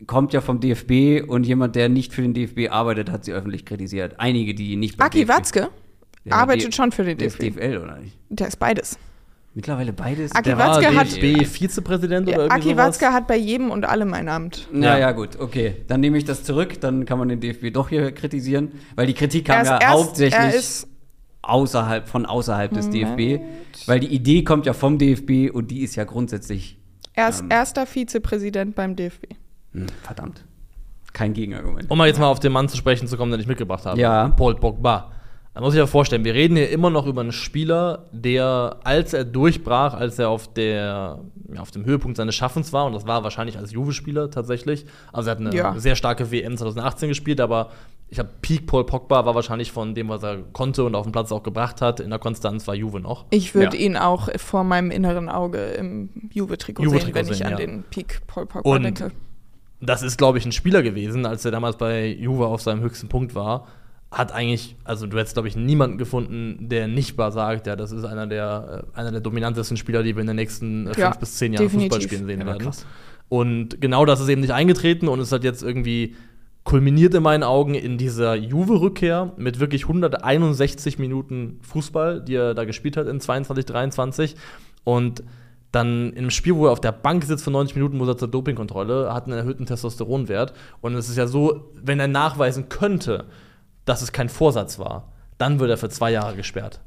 kommt 0.09 0.33
ja 0.33 0.41
vom 0.41 0.59
DFB 0.59 1.23
und 1.29 1.47
jemand, 1.47 1.77
der 1.77 1.89
nicht 1.89 2.13
für 2.13 2.23
den 2.23 2.35
DFB 2.35 2.71
arbeitet, 2.71 3.09
hat 3.11 3.25
sie 3.25 3.33
öffentlich 3.33 3.65
kritisiert. 3.65 4.19
Einige, 4.19 4.53
die 4.55 4.75
nicht 4.75 5.01
Aki 5.01 5.21
DFB 5.21 5.29
Watzke 5.29 5.69
arbeitet 6.29 6.75
schon 6.75 6.91
für 6.91 7.05
den 7.05 7.19
Der 7.19 7.29
ist 7.29 7.41
DFB. 7.41 7.59
DFL, 7.61 7.79
oder 7.79 7.99
nicht? 7.99 8.17
Der 8.31 8.49
ist 8.49 8.59
beides. 8.59 8.99
Mittlerweile 9.55 9.93
beides. 9.93 10.33
Aki 10.33 10.43
der 10.45 10.59
Watzke 10.59 10.85
war 10.87 10.95
hat- 10.95 11.13
DFB-Vizepräsident 11.13 12.27
oder 12.29 12.37
irgendwie 12.45 12.53
Aki 12.55 12.71
sowas. 12.71 12.87
Watzke 12.87 13.13
hat 13.13 13.27
bei 13.27 13.37
jedem 13.37 13.71
und 13.71 13.85
allem 13.85 14.15
ein 14.15 14.29
Amt. 14.29 14.69
Na 14.73 14.95
Ja. 14.95 14.99
ja, 14.99 15.13
gut, 15.13 15.39
okay. 15.39 15.77
Dann 15.89 16.01
nehme 16.01 16.17
ich 16.17 16.25
das 16.25 16.43
zurück, 16.45 16.81
dann 16.81 17.05
kann 17.05 17.19
man 17.19 17.29
den 17.29 17.41
DFB 17.41 17.71
doch 17.71 17.89
hier 17.91 18.13
kritisieren, 18.13 18.73
weil 18.97 19.07
die 19.07 19.15
Kritik 19.15 19.45
kam 19.47 19.57
Er 19.57 19.63
ist 19.63 19.69
ja 19.69 19.79
erst- 19.81 19.93
hauptsächlich 19.95 20.41
er 20.41 20.55
ist- 20.55 20.89
außerhalb 21.43 22.09
von 22.09 22.25
außerhalb 22.25 22.73
des 22.73 22.89
DFB, 22.91 23.41
weil 23.87 24.01
die 24.01 24.07
Idee 24.15 24.43
kommt 24.45 24.65
ja 24.65 24.73
vom 24.73 24.97
DFB 24.99 25.51
und 25.53 25.71
die 25.71 25.81
ist 25.83 25.97
ja 25.97 26.05
grundsätzlich 26.05 26.79
Er 27.15 27.29
ist 27.29 27.41
Ähm. 27.43 27.49
erster 27.51 27.85
Vizepräsident 27.85 28.75
beim 28.75 28.97
DFB. 28.97 29.25
hm, 29.73 29.87
verdammt 30.03 30.45
kein 31.13 31.35
Gegenargument. 31.35 31.91
Um 31.91 31.99
mal 31.99 32.07
jetzt 32.07 32.19
mal 32.19 32.29
auf 32.29 32.41
den 32.41 32.53
Mann 32.53 32.71
zu 32.71 32.77
sprechen 32.79 33.07
zu 33.07 33.19
kommen, 33.19 33.31
den 33.33 33.39
ich 33.41 33.47
mitgebracht 33.47 33.85
habe. 33.85 34.01
Ja. 34.01 34.29
Paul 34.29 34.55
Pogba. 34.55 35.13
Da 35.55 35.61
muss 35.61 35.75
ich 35.75 35.79
ja 35.79 35.87
vorstellen, 35.87 36.25
wir 36.25 36.33
reden 36.33 36.57
hier 36.57 36.71
immer 36.71 36.89
noch 36.89 37.07
über 37.07 37.21
einen 37.21 37.33
Spieler, 37.33 38.07
der, 38.11 38.79
als 38.85 39.13
er 39.13 39.25
durchbrach, 39.25 39.93
als 39.93 40.19
er 40.19 40.31
auf, 40.31 40.51
der, 40.55 41.19
ja, 41.53 41.61
auf 41.61 41.71
dem 41.71 41.85
Höhepunkt 41.85 42.17
seines 42.17 42.35
Schaffens 42.35 42.73
war, 42.73 42.87
und 42.87 42.95
das 42.95 43.07
war 43.07 43.23
wahrscheinlich 43.23 43.59
als 43.59 43.71
Juve-Spieler 43.73 44.31
tatsächlich, 44.31 44.87
also 45.13 45.29
er 45.29 45.33
hat 45.33 45.41
eine 45.41 45.55
Ja. 45.55 45.79
sehr 45.79 45.95
starke 45.95 46.31
WM 46.31 46.57
2018 46.57 47.11
gespielt, 47.11 47.39
aber 47.39 47.69
ich 48.09 48.19
habe 48.19 48.31
Peak 48.41 48.67
Paul 48.67 48.85
Pogba 48.87 49.27
war 49.27 49.35
wahrscheinlich 49.35 49.73
von 49.73 49.95
dem, 49.95 50.09
was 50.09 50.23
er 50.23 50.39
konnte 50.55 50.85
und 50.85 50.95
auf 50.95 51.03
dem 51.05 51.13
Platz 51.13 51.31
auch 51.33 51.43
gebracht 51.43 51.83
hat, 51.83 52.01
in 52.01 52.09
der 52.09 52.19
Konstanz 52.19 52.67
war 52.67 52.75
Juve 52.75 53.01
noch. 53.01 53.27
Ich 53.29 53.55
würde 53.55 53.77
Ja. 53.77 53.83
ihn 53.85 53.97
auch 53.99 54.31
vor 54.37 54.65
meinem 54.65 54.91
inneren 54.91 55.29
Auge 55.29 55.59
im 55.73 56.09
Juve-Trikot 56.33 56.83
Juve-Trikot 56.83 57.05
sehen, 57.07 57.15
wenn 57.15 57.29
ich 57.31 57.37
sehen, 57.39 57.47
an 57.47 57.53
ja. 57.53 57.57
den 57.59 57.83
Peak 57.91 58.23
Paul 58.27 58.47
Pogba 58.47 58.71
Und 58.71 58.83
denke. 58.85 59.11
das 59.83 60.03
ist, 60.03 60.17
glaube 60.17 60.39
ich, 60.39 60.47
ein 60.47 60.53
Spieler 60.53 60.83
gewesen, 60.83 61.27
als 61.27 61.45
er 61.45 61.51
damals 61.51 61.77
bei 61.77 62.07
Juve 62.07 62.47
auf 62.47 62.63
seinem 62.63 62.81
höchsten 62.81 63.09
Punkt 63.11 63.35
war. 63.35 63.67
Hat 64.13 64.31
eigentlich, 64.33 64.77
also 64.85 65.07
du 65.07 65.17
hättest, 65.19 65.35
glaube 65.35 65.49
ich, 65.49 65.57
niemanden 65.57 65.97
gefunden, 65.99 66.69
der 66.69 66.87
nicht 66.87 67.17
mal 67.17 67.33
sagt, 67.33 67.67
ja, 67.67 67.77
das 67.77 67.93
ist 67.93 68.05
einer 68.05 68.27
der, 68.27 68.85
äh, 68.95 68.99
einer 68.99 69.11
der 69.11 69.21
dominantesten 69.23 69.77
Spieler, 69.79 70.03
die 70.03 70.15
wir 70.15 70.21
in 70.21 70.27
den 70.27 70.37
nächsten 70.37 70.87
äh, 70.87 70.93
Ja, 70.99 71.07
fünf 71.07 71.19
bis 71.19 71.37
zehn 71.37 71.53
Jahren 71.55 71.65
definitiv. 71.65 71.93
Fußball 71.95 72.09
spielen 72.09 72.27
sehen 72.27 72.41
Ja, 72.41 72.47
werden. 72.47 72.63
krass. 72.63 72.87
Und 73.31 73.81
genau 73.81 74.05
das 74.05 74.21
ist 74.21 74.29
eben 74.29 74.43
nicht 74.43 74.53
eingetreten 74.53 75.09
und 75.09 75.19
es 75.19 75.33
hat 75.33 75.43
jetzt 75.45 75.63
irgendwie 75.63 76.15
kulminiert 76.65 77.15
in 77.15 77.23
meinen 77.23 77.43
Augen 77.43 77.75
in 77.75 77.97
dieser 77.99 78.35
Juve-Rückkehr 78.35 79.33
mit 79.37 79.59
wirklich 79.59 79.85
161 79.85 80.99
Minuten 80.99 81.59
Fußball, 81.63 82.21
die 82.21 82.35
er 82.35 82.55
da 82.55 82.65
gespielt 82.65 82.97
hat 82.97 83.09
in 83.09 83.19
22, 83.21 83.65
23. 83.65 84.37
Und 84.85 85.23
dann 85.73 86.11
in 86.11 86.19
einem 86.19 86.31
Spiel, 86.31 86.55
wo 86.55 86.67
er 86.67 86.73
auf 86.73 86.81
der 86.81 86.93
Bank 86.93 87.25
sitzt 87.25 87.45
für 87.45 87.51
90 87.51 87.77
Minuten, 87.77 87.97
muss 87.97 88.09
er 88.09 88.19
zur 88.19 88.29
Dopingkontrolle, 88.29 89.13
hat 89.13 89.25
einen 89.25 89.39
erhöhten 89.39 89.65
Testosteronwert. 89.65 90.53
Und 90.83 90.95
es 90.95 91.09
ist 91.09 91.17
ja 91.17 91.27
so, 91.27 91.71
wenn 91.83 91.99
er 91.99 92.09
nachweisen 92.09 92.69
könnte, 92.69 93.25
dass 93.85 94.03
es 94.03 94.13
kein 94.13 94.29
Vorsatz 94.29 94.79
war, 94.79 95.13
dann 95.39 95.59
wird 95.59 95.71
er 95.71 95.77
für 95.77 95.89
zwei 95.89 96.11
Jahre 96.11 96.37
gesperrt. 96.37 96.81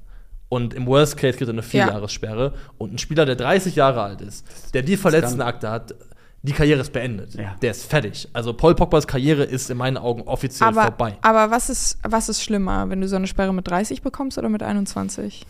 Und 0.49 0.73
im 0.73 0.85
Worst 0.85 1.17
Case 1.17 1.37
kriegt 1.37 1.49
er 1.49 1.53
eine 1.53 1.63
Vierjahressperre. 1.63 2.53
Und 2.77 2.93
ein 2.93 2.97
Spieler, 2.97 3.25
der 3.25 3.35
30 3.35 3.75
Jahre 3.75 4.01
alt 4.01 4.21
ist, 4.21 4.45
der 4.73 4.83
die 4.83 4.95
Verletztenakte 4.95 5.69
hat, 5.69 5.95
die 6.43 6.53
Karriere 6.53 6.81
ist 6.81 6.93
beendet. 6.93 7.33
Ja. 7.33 7.55
Der 7.61 7.71
ist 7.71 7.85
fertig. 7.85 8.29
Also 8.31 8.53
Paul 8.53 8.75
Pogbas 8.75 9.07
Karriere 9.07 9.43
ist 9.43 9.71
in 9.71 9.77
meinen 9.77 9.97
Augen 9.97 10.21
offiziell 10.21 10.69
Aber, 10.69 10.83
vorbei. 10.83 11.17
aber 11.21 11.49
was, 11.49 11.69
ist, 11.69 11.97
was 12.03 12.29
ist 12.29 12.43
schlimmer, 12.43 12.87
wenn 12.89 13.01
du 13.01 13.07
so 13.07 13.15
eine 13.15 13.25
Sperre 13.25 13.53
mit 13.53 13.67
30 13.67 14.03
bekommst 14.03 14.37
oder 14.37 14.49
mit 14.49 14.61
21? 14.61 15.45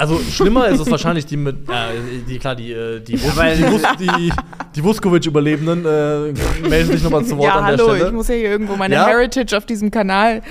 Also 0.00 0.20
schlimmer 0.20 0.68
ist 0.68 0.78
es 0.78 0.88
wahrscheinlich 0.88 1.26
die 1.26 1.36
mit, 1.36 1.68
äh, 1.68 2.22
die 2.28 2.38
klar, 2.38 2.54
die, 2.54 2.72
äh, 2.72 3.00
die, 3.00 3.20
Wus 3.20 3.34
die, 3.34 3.66
Wus 3.66 3.82
die, 3.98 4.32
die 4.76 4.84
Vuskovic-Überlebenden 4.84 5.84
äh, 5.84 6.68
melden 6.68 6.92
sich 6.92 7.02
nochmal 7.02 7.24
zu 7.24 7.36
Wort 7.36 7.48
ja, 7.48 7.54
an 7.56 7.64
hallo, 7.64 7.86
der 7.86 7.94
ich 7.94 8.00
Stelle. 8.02 8.12
muss 8.12 8.28
ja 8.28 8.34
hier 8.36 8.50
irgendwo 8.50 8.76
meine 8.76 8.94
Ja. 8.94 9.08
Heritage 9.08 9.56
auf 9.56 9.66
diesem 9.66 9.90
Kanal. 9.90 10.42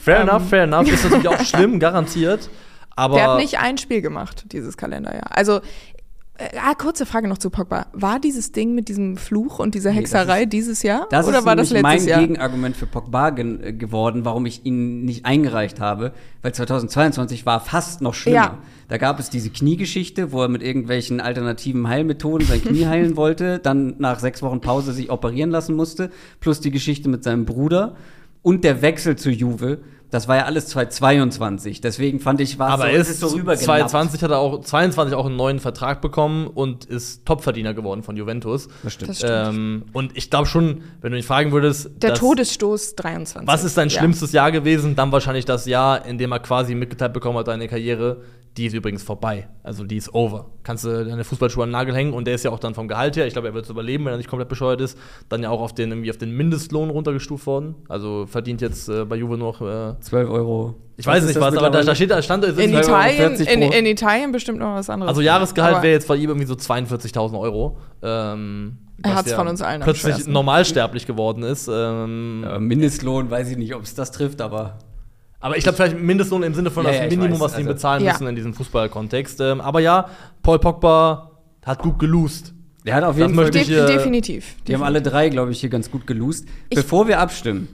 Fair 0.00 0.20
ähm, 0.22 0.28
enough, 0.28 0.48
fair 0.48 0.64
enough. 0.64 0.90
Ist 0.90 1.04
natürlich 1.04 1.28
auch 1.28 1.40
schlimm, 1.44 1.78
garantiert. 1.80 2.50
Aber 2.96 3.14
Der 3.14 3.30
hat 3.30 3.38
nicht 3.38 3.60
ein 3.60 3.78
Spiel 3.78 4.02
gemacht, 4.02 4.46
dieses 4.50 4.76
Kalenderjahr. 4.76 5.30
Also, 5.30 5.58
äh, 5.58 5.60
ah, 6.38 6.74
kurze 6.74 7.04
Frage 7.06 7.28
noch 7.28 7.38
zu 7.38 7.50
Pogba. 7.50 7.86
War 7.92 8.20
dieses 8.20 8.52
Ding 8.52 8.74
mit 8.74 8.88
diesem 8.88 9.16
Fluch 9.16 9.58
und 9.58 9.74
dieser 9.74 9.90
Nee, 9.90 9.98
Hexerei 9.98 10.36
das 10.36 10.42
ist- 10.44 10.52
dieses 10.52 10.82
Jahr? 10.82 11.06
Das 11.10 11.26
oder 11.26 11.38
ist 11.40 11.44
war 11.46 11.56
das 11.56 11.70
letztes 11.70 11.82
mein 11.82 12.04
Jahr? 12.06 12.20
Gegenargument 12.20 12.76
für 12.76 12.86
Pogba 12.86 13.30
gen 13.30 13.62
äh, 13.62 13.72
geworden, 13.72 14.24
warum 14.24 14.46
ich 14.46 14.64
ihn 14.64 15.04
nicht 15.04 15.26
eingereicht 15.26 15.80
habe, 15.80 16.12
weil 16.42 16.52
2022 16.54 17.44
war 17.46 17.60
fast 17.60 18.00
noch 18.00 18.14
schlimmer. 18.14 18.36
Ja. 18.36 18.58
Da 18.88 18.96
gab 18.96 19.18
es 19.20 19.28
diese 19.30 19.50
Kniegeschichte, 19.50 20.32
wo 20.32 20.42
er 20.42 20.48
mit 20.48 20.62
irgendwelchen 20.62 21.20
alternativen 21.20 21.88
Heilmethoden 21.88 22.46
sein 22.46 22.62
Knie 22.62 22.86
heilen 22.88 23.16
wollte, 23.16 23.58
dann 23.58 23.94
nach 23.98 24.18
sechs 24.18 24.40
Wochen 24.42 24.60
Pause 24.60 24.92
sich 24.92 25.10
operieren 25.10 25.50
lassen 25.50 25.74
musste, 25.76 26.10
plus 26.40 26.60
die 26.60 26.70
Geschichte 26.70 27.08
mit 27.08 27.22
seinem 27.24 27.44
Bruder 27.44 27.96
und 28.42 28.64
der 28.64 28.80
Wechsel 28.82 29.16
zu 29.16 29.30
Juve. 29.30 29.78
Das 30.10 30.26
war 30.26 30.36
ja 30.36 30.44
alles 30.46 30.66
2022. 30.68 31.80
Deswegen 31.80 32.18
fand 32.20 32.40
ich, 32.40 32.58
war 32.58 32.70
aber 32.70 32.84
so, 32.84 32.88
es 32.90 33.08
ist 33.10 33.20
so 33.20 33.28
so 33.28 33.36
rübergelappt. 33.36 33.64
2020 33.90 34.22
hat 34.22 34.30
er 34.30 34.38
auch 34.38 34.60
22 34.60 35.14
auch 35.14 35.26
einen 35.26 35.36
neuen 35.36 35.58
Vertrag 35.58 36.00
bekommen 36.00 36.46
und 36.46 36.84
ist 36.86 37.26
Topverdiener 37.26 37.74
geworden 37.74 38.02
von 38.02 38.16
Juventus. 38.16 38.68
Das 38.82 38.94
stimmt. 38.94 39.10
Das 39.10 39.18
stimmt. 39.18 39.32
Ähm, 39.48 39.84
und 39.92 40.16
ich 40.16 40.30
glaube 40.30 40.46
schon, 40.46 40.82
wenn 41.02 41.12
du 41.12 41.16
mich 41.18 41.26
fragen 41.26 41.52
würdest, 41.52 41.90
Der 42.02 42.10
dass- 42.10 42.20
Todesstoß 42.20 42.96
23. 42.96 43.46
was 43.46 43.64
ist 43.64 43.76
dein 43.76 43.88
Ja. 43.88 43.98
schlimmstes 43.98 44.32
Jahr 44.32 44.50
gewesen? 44.50 44.96
Dann 44.96 45.12
wahrscheinlich 45.12 45.44
das 45.44 45.66
Jahr, 45.66 46.06
in 46.06 46.16
dem 46.18 46.32
er 46.32 46.40
quasi 46.40 46.74
mitgeteilt 46.74 47.12
bekommen 47.12 47.38
hat, 47.38 47.48
deine 47.48 47.68
Karriere, 47.68 48.22
die 48.58 48.66
ist 48.66 48.74
übrigens 48.74 49.02
vorbei. 49.02 49.48
Also 49.62 49.84
die 49.84 49.96
ist 49.96 50.12
over. 50.12 50.46
Kannst 50.64 50.84
du 50.84 51.04
deine 51.04 51.24
Fußballschuhe 51.24 51.62
an 51.62 51.68
den 51.70 51.72
Nagel 51.72 51.94
hängen 51.94 52.12
und 52.12 52.26
der 52.26 52.34
ist 52.34 52.44
ja 52.44 52.50
auch 52.50 52.58
dann 52.58 52.74
vom 52.74 52.88
Gehalt 52.88 53.16
her, 53.16 53.26
ich 53.26 53.32
glaube, 53.32 53.48
er 53.48 53.54
wird 53.54 53.64
es 53.64 53.70
überleben, 53.70 54.04
wenn 54.04 54.12
er 54.12 54.16
nicht 54.18 54.28
komplett 54.28 54.48
bescheuert 54.48 54.80
ist, 54.80 54.98
dann 55.28 55.42
ja 55.42 55.48
auch 55.50 55.60
auf 55.60 55.72
den, 55.74 55.90
irgendwie 55.90 56.10
auf 56.10 56.18
den 56.18 56.32
Mindestlohn 56.32 56.90
runtergestuft 56.90 57.46
worden. 57.46 57.76
Also 57.88 58.26
verdient 58.26 58.60
jetzt 58.60 58.88
äh, 58.88 59.04
bei 59.04 59.16
Juve 59.16 59.38
noch, 59.38 59.60
äh, 59.62 59.94
12 60.00 60.28
Euro. 60.30 60.74
ich 60.96 61.06
weiß 61.06 61.22
ist 61.22 61.28
nicht 61.28 61.40
was, 61.40 61.56
aber 61.56 61.70
da, 61.70 61.82
da 61.82 61.94
steht, 61.94 62.10
da 62.10 62.20
stand, 62.20 62.44
es 62.44 62.58
In 62.58 62.72
ist- 62.74 62.86
Italien, 62.88 63.36
40 63.36 63.50
in, 63.50 63.62
in 63.62 63.86
Italien 63.86 64.32
bestimmt 64.32 64.58
noch 64.58 64.74
was 64.74 64.90
anderes. 64.90 65.08
also 65.08 65.20
Jahresgehalt 65.22 65.76
wäre 65.82 65.92
jetzt 65.94 66.08
bei 66.08 66.16
ihm 66.16 66.28
irgendwie 66.28 66.46
so 66.46 66.54
42.000 66.54 67.38
Euro. 67.38 67.78
Ähm, 68.02 68.78
Er 69.02 69.10
was 69.12 69.18
hat's 69.18 69.30
ja 69.30 69.36
von 69.36 69.46
uns 69.48 69.62
allen 69.62 69.80
plötzlich 69.80 70.26
normalsterblich 70.26 71.06
geworden 71.06 71.44
ist. 71.44 71.68
Ähm, 71.72 72.42
Ja, 72.44 72.58
Mindestlohn, 72.58 73.30
weiß 73.30 73.50
ich 73.50 73.56
nicht, 73.56 73.74
ob 73.74 73.82
es 73.82 73.94
das 73.94 74.10
trifft, 74.10 74.40
aber 74.40 74.78
Aber 75.40 75.56
ich 75.56 75.62
glaube, 75.62 75.76
vielleicht 75.76 75.98
Mindestlohn 75.98 76.42
im 76.42 76.54
Sinne 76.54 76.70
von 76.70 76.84
Ja, 76.84 76.90
das 76.90 77.00
ja, 77.00 77.06
Minimum, 77.08 77.32
weiß. 77.34 77.40
was 77.40 77.52
sie 77.52 77.58
Also- 77.58 77.68
bezahlen 77.70 78.04
Ja. 78.04 78.12
müssen 78.12 78.26
in 78.26 78.34
diesem 78.36 78.54
Fußballkontext. 78.54 79.40
Ähm, 79.40 79.60
aber 79.60 79.80
ja, 79.80 80.08
Paul 80.42 80.58
Pogba 80.58 81.30
hat 81.64 81.80
gut 81.80 81.98
gelost. 81.98 82.54
der 82.86 82.94
hat 82.94 83.04
auf 83.04 83.10
Das 83.10 83.18
jeden 83.18 83.34
Fall. 83.34 83.44
möchte 83.44 83.58
Def 83.58 83.68
ich, 83.68 83.76
äh, 83.76 83.86
definitiv. 83.86 84.56
Die 84.66 84.74
haben 84.74 84.82
alle 84.82 85.02
drei, 85.02 85.28
glaube 85.28 85.50
ich, 85.52 85.60
hier 85.60 85.68
ganz 85.68 85.90
gut 85.90 86.06
gelost. 86.06 86.46
Mhm. 86.46 86.74
Bevor 86.74 87.06
wir 87.06 87.20
abstimmen, 87.20 87.68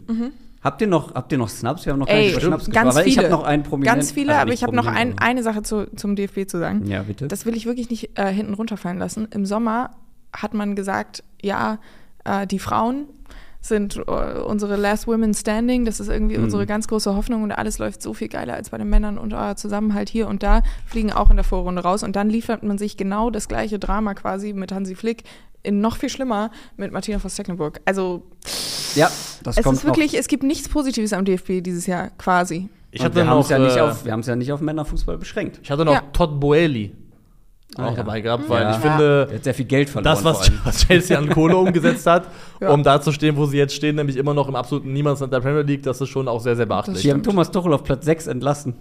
habt 0.60 0.80
ihr 0.80 0.88
noch, 0.88 1.14
habt 1.14 1.30
ihr 1.30 1.38
noch 1.38 1.48
Snaps? 1.48 1.86
Wir 1.86 1.92
haben 1.92 2.00
noch 2.00 2.06
gar 2.08 2.14
nicht 2.16 2.24
Ey, 2.26 2.32
über 2.32 2.40
Schnaps 2.40 2.64
gesprochen, 2.64 2.84
ganz 2.84 2.96
aber 2.96 3.06
ich 3.06 3.14
viele. 3.14 3.26
habe 3.30 3.36
noch 3.40 3.44
einen 3.46 3.62
Prominent. 3.62 3.96
Ganz 3.96 4.10
viele, 4.12 4.32
also 4.32 4.42
aber 4.42 4.52
ich 4.52 4.62
habe 4.64 4.74
noch 4.74 4.86
ein, 4.86 5.16
eine 5.18 5.42
Sache 5.44 5.62
zu, 5.62 5.86
zum 5.94 6.16
DFB 6.16 6.46
zu 6.48 6.58
sagen. 6.58 6.84
Ja, 6.86 7.02
bitte. 7.04 7.28
Das 7.28 7.46
will 7.46 7.56
ich 7.56 7.64
wirklich 7.66 7.90
nicht 7.90 8.18
äh, 8.18 8.32
hinten 8.32 8.54
runterfallen 8.54 8.98
lassen. 8.98 9.28
Im 9.30 9.46
Sommer 9.46 9.90
hat 10.34 10.52
man 10.52 10.74
gesagt, 10.74 11.22
ja, 11.40 11.78
äh, 12.24 12.46
die 12.48 12.58
Frauen 12.58 13.06
sind 13.66 13.96
äh, 13.96 14.40
unsere 14.40 14.76
Last 14.76 15.06
Women 15.06 15.32
Standing. 15.32 15.84
Das 15.86 15.98
ist 15.98 16.08
irgendwie 16.08 16.36
Mhm. 16.36 16.44
unsere 16.44 16.66
ganz 16.66 16.86
große 16.86 17.16
Hoffnung 17.16 17.42
und 17.42 17.52
alles 17.52 17.78
läuft 17.78 18.02
so 18.02 18.12
viel 18.12 18.28
geiler 18.28 18.54
als 18.54 18.70
bei 18.70 18.78
den 18.78 18.90
Männern 18.90 19.16
und 19.16 19.32
euer 19.32 19.56
Zusammenhalt 19.56 20.08
hier 20.10 20.28
und 20.28 20.42
da 20.42 20.62
fliegen 20.86 21.12
auch 21.12 21.30
in 21.30 21.36
der 21.36 21.44
Vorrunde 21.44 21.82
raus. 21.82 22.02
Und 22.02 22.14
dann 22.14 22.28
liefert 22.28 22.62
man 22.62 22.76
sich 22.76 22.96
genau 22.98 23.30
das 23.30 23.48
gleiche 23.48 23.78
Drama 23.78 24.12
quasi 24.14 24.52
mit 24.52 24.70
Hansi 24.70 24.94
Flick 24.94 25.22
in 25.62 25.80
noch 25.80 25.96
viel 25.96 26.10
schlimmer 26.10 26.50
mit 26.76 26.92
Martina 26.92 27.18
von 27.18 27.30
Stecklenburg. 27.30 27.80
Also 27.86 28.22
ja, 28.94 29.10
das 29.42 29.56
es 29.56 29.64
kommt 29.64 29.78
ist 29.78 29.84
wirklich, 29.86 30.16
es 30.18 30.28
gibt 30.28 30.42
nichts 30.42 30.68
Positives 30.68 31.14
am 31.14 31.24
DFB 31.24 31.62
dieses 31.62 31.86
Jahr 31.86 32.10
quasi. 32.18 32.68
Ich 32.90 33.00
noch. 33.00 33.06
Hatte 33.06 33.16
wir 33.16 33.26
haben 33.26 33.38
noch, 33.38 33.44
es 33.44 33.48
ja, 33.50 33.58
nicht 33.58 33.76
äh, 33.76 33.80
auf- 33.80 34.04
wir 34.04 34.12
haben's 34.12 34.26
ja 34.26 34.36
nicht 34.36 34.52
auf 34.52 34.60
Männerfußball 34.60 35.16
beschränkt. 35.16 35.58
ich 35.62 35.70
hatte 35.70 35.84
noch 35.86 35.94
Ja. 35.94 36.02
Todd 36.12 36.38
Boehly 36.38 36.92
Ah, 36.94 37.03
auch 37.78 37.90
ja. 37.90 37.94
dabei 37.96 38.20
gehabt, 38.20 38.48
weil 38.48 38.62
Ja. 38.62 38.70
ich 38.76 38.76
Ja. 38.84 38.90
finde, 38.90 39.28
hat 39.34 39.44
sehr 39.44 39.54
viel 39.54 39.64
Geld 39.66 39.90
verloren. 39.90 40.14
das, 40.14 40.24
was, 40.24 40.50
was 40.64 40.86
Chelsea 40.86 41.18
an 41.18 41.28
Kohle 41.28 41.56
umgesetzt 41.58 42.06
hat, 42.06 42.28
Ja. 42.60 42.70
um 42.70 42.82
da 42.82 43.00
zu 43.00 43.12
stehen, 43.12 43.36
wo 43.36 43.46
sie 43.46 43.58
jetzt 43.58 43.74
stehen, 43.74 43.96
nämlich 43.96 44.16
immer 44.16 44.34
noch 44.34 44.48
im 44.48 44.54
absoluten 44.56 44.92
Niemandsland 44.92 45.32
der 45.32 45.40
Premier 45.40 45.62
League, 45.62 45.82
das 45.82 46.00
ist 46.00 46.08
schon 46.08 46.28
auch 46.28 46.40
sehr, 46.40 46.56
sehr 46.56 46.66
beachtlich. 46.66 47.02
Die 47.02 47.10
haben 47.10 47.22
Thomas 47.22 47.50
Tuchel 47.50 47.72
auf 47.72 47.84
Platz 47.84 48.04
6 48.04 48.26
entlassen. 48.26 48.74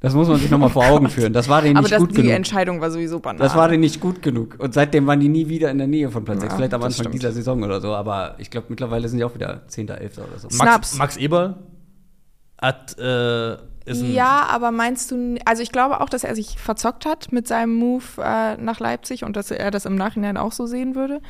Das 0.00 0.14
muss 0.14 0.28
man 0.28 0.36
sich 0.36 0.48
nochmal 0.48 0.70
vor 0.70 0.86
Augen 0.86 1.08
führen. 1.10 1.32
Das 1.32 1.48
war 1.48 1.60
denen 1.60 1.76
Aber 1.76 1.82
nicht 1.82 1.92
das, 1.92 1.98
gut 1.98 2.12
die 2.12 2.22
genug. 2.22 2.30
Entscheidung 2.30 2.80
war 2.80 2.88
sowieso 2.88 3.18
banal. 3.18 3.40
Das 3.44 3.56
war 3.56 3.68
denen 3.68 3.80
nicht 3.80 4.00
gut 4.00 4.22
genug. 4.22 4.54
Und 4.60 4.72
seitdem 4.72 5.08
waren 5.08 5.18
die 5.18 5.28
nie 5.28 5.48
wieder 5.48 5.72
in 5.72 5.78
der 5.78 5.88
Nähe 5.88 6.08
von 6.08 6.24
Platz 6.24 6.36
Ja, 6.36 6.42
6. 6.42 6.54
Vielleicht 6.54 6.74
am 6.74 6.82
Anfang 6.84 7.00
stimmt. 7.00 7.14
dieser 7.16 7.32
Saison 7.32 7.60
oder 7.64 7.80
so. 7.80 7.92
Aber 7.96 8.36
ich 8.38 8.48
glaube, 8.48 8.66
mittlerweile 8.68 9.08
sind 9.08 9.18
die 9.18 9.24
auch 9.24 9.34
wieder 9.34 9.62
10., 9.66 9.88
11. 9.88 10.18
oder 10.18 10.38
so. 10.38 10.46
Max, 10.56 10.56
Snaps. 10.56 10.98
Max 10.98 11.16
Eberl 11.16 11.56
hat, 12.60 12.96
äh, 12.98 13.56
Ja, 13.94 14.46
aber 14.50 14.70
meinst 14.70 15.10
du, 15.10 15.36
also 15.44 15.62
ich 15.62 15.72
glaube 15.72 16.00
auch, 16.00 16.08
dass 16.08 16.24
er 16.24 16.34
sich 16.34 16.58
verzockt 16.58 17.06
hat 17.06 17.32
mit 17.32 17.46
seinem 17.48 17.74
Move 17.74 18.04
äh, 18.18 18.56
nach 18.56 18.80
Leipzig 18.80 19.24
und 19.24 19.36
dass 19.36 19.50
er 19.50 19.70
das 19.70 19.84
im 19.84 19.94
Nachhinein 19.96 20.36
auch 20.36 20.52
so 20.52 20.66
sehen 20.66 20.94
würde. 20.94 21.20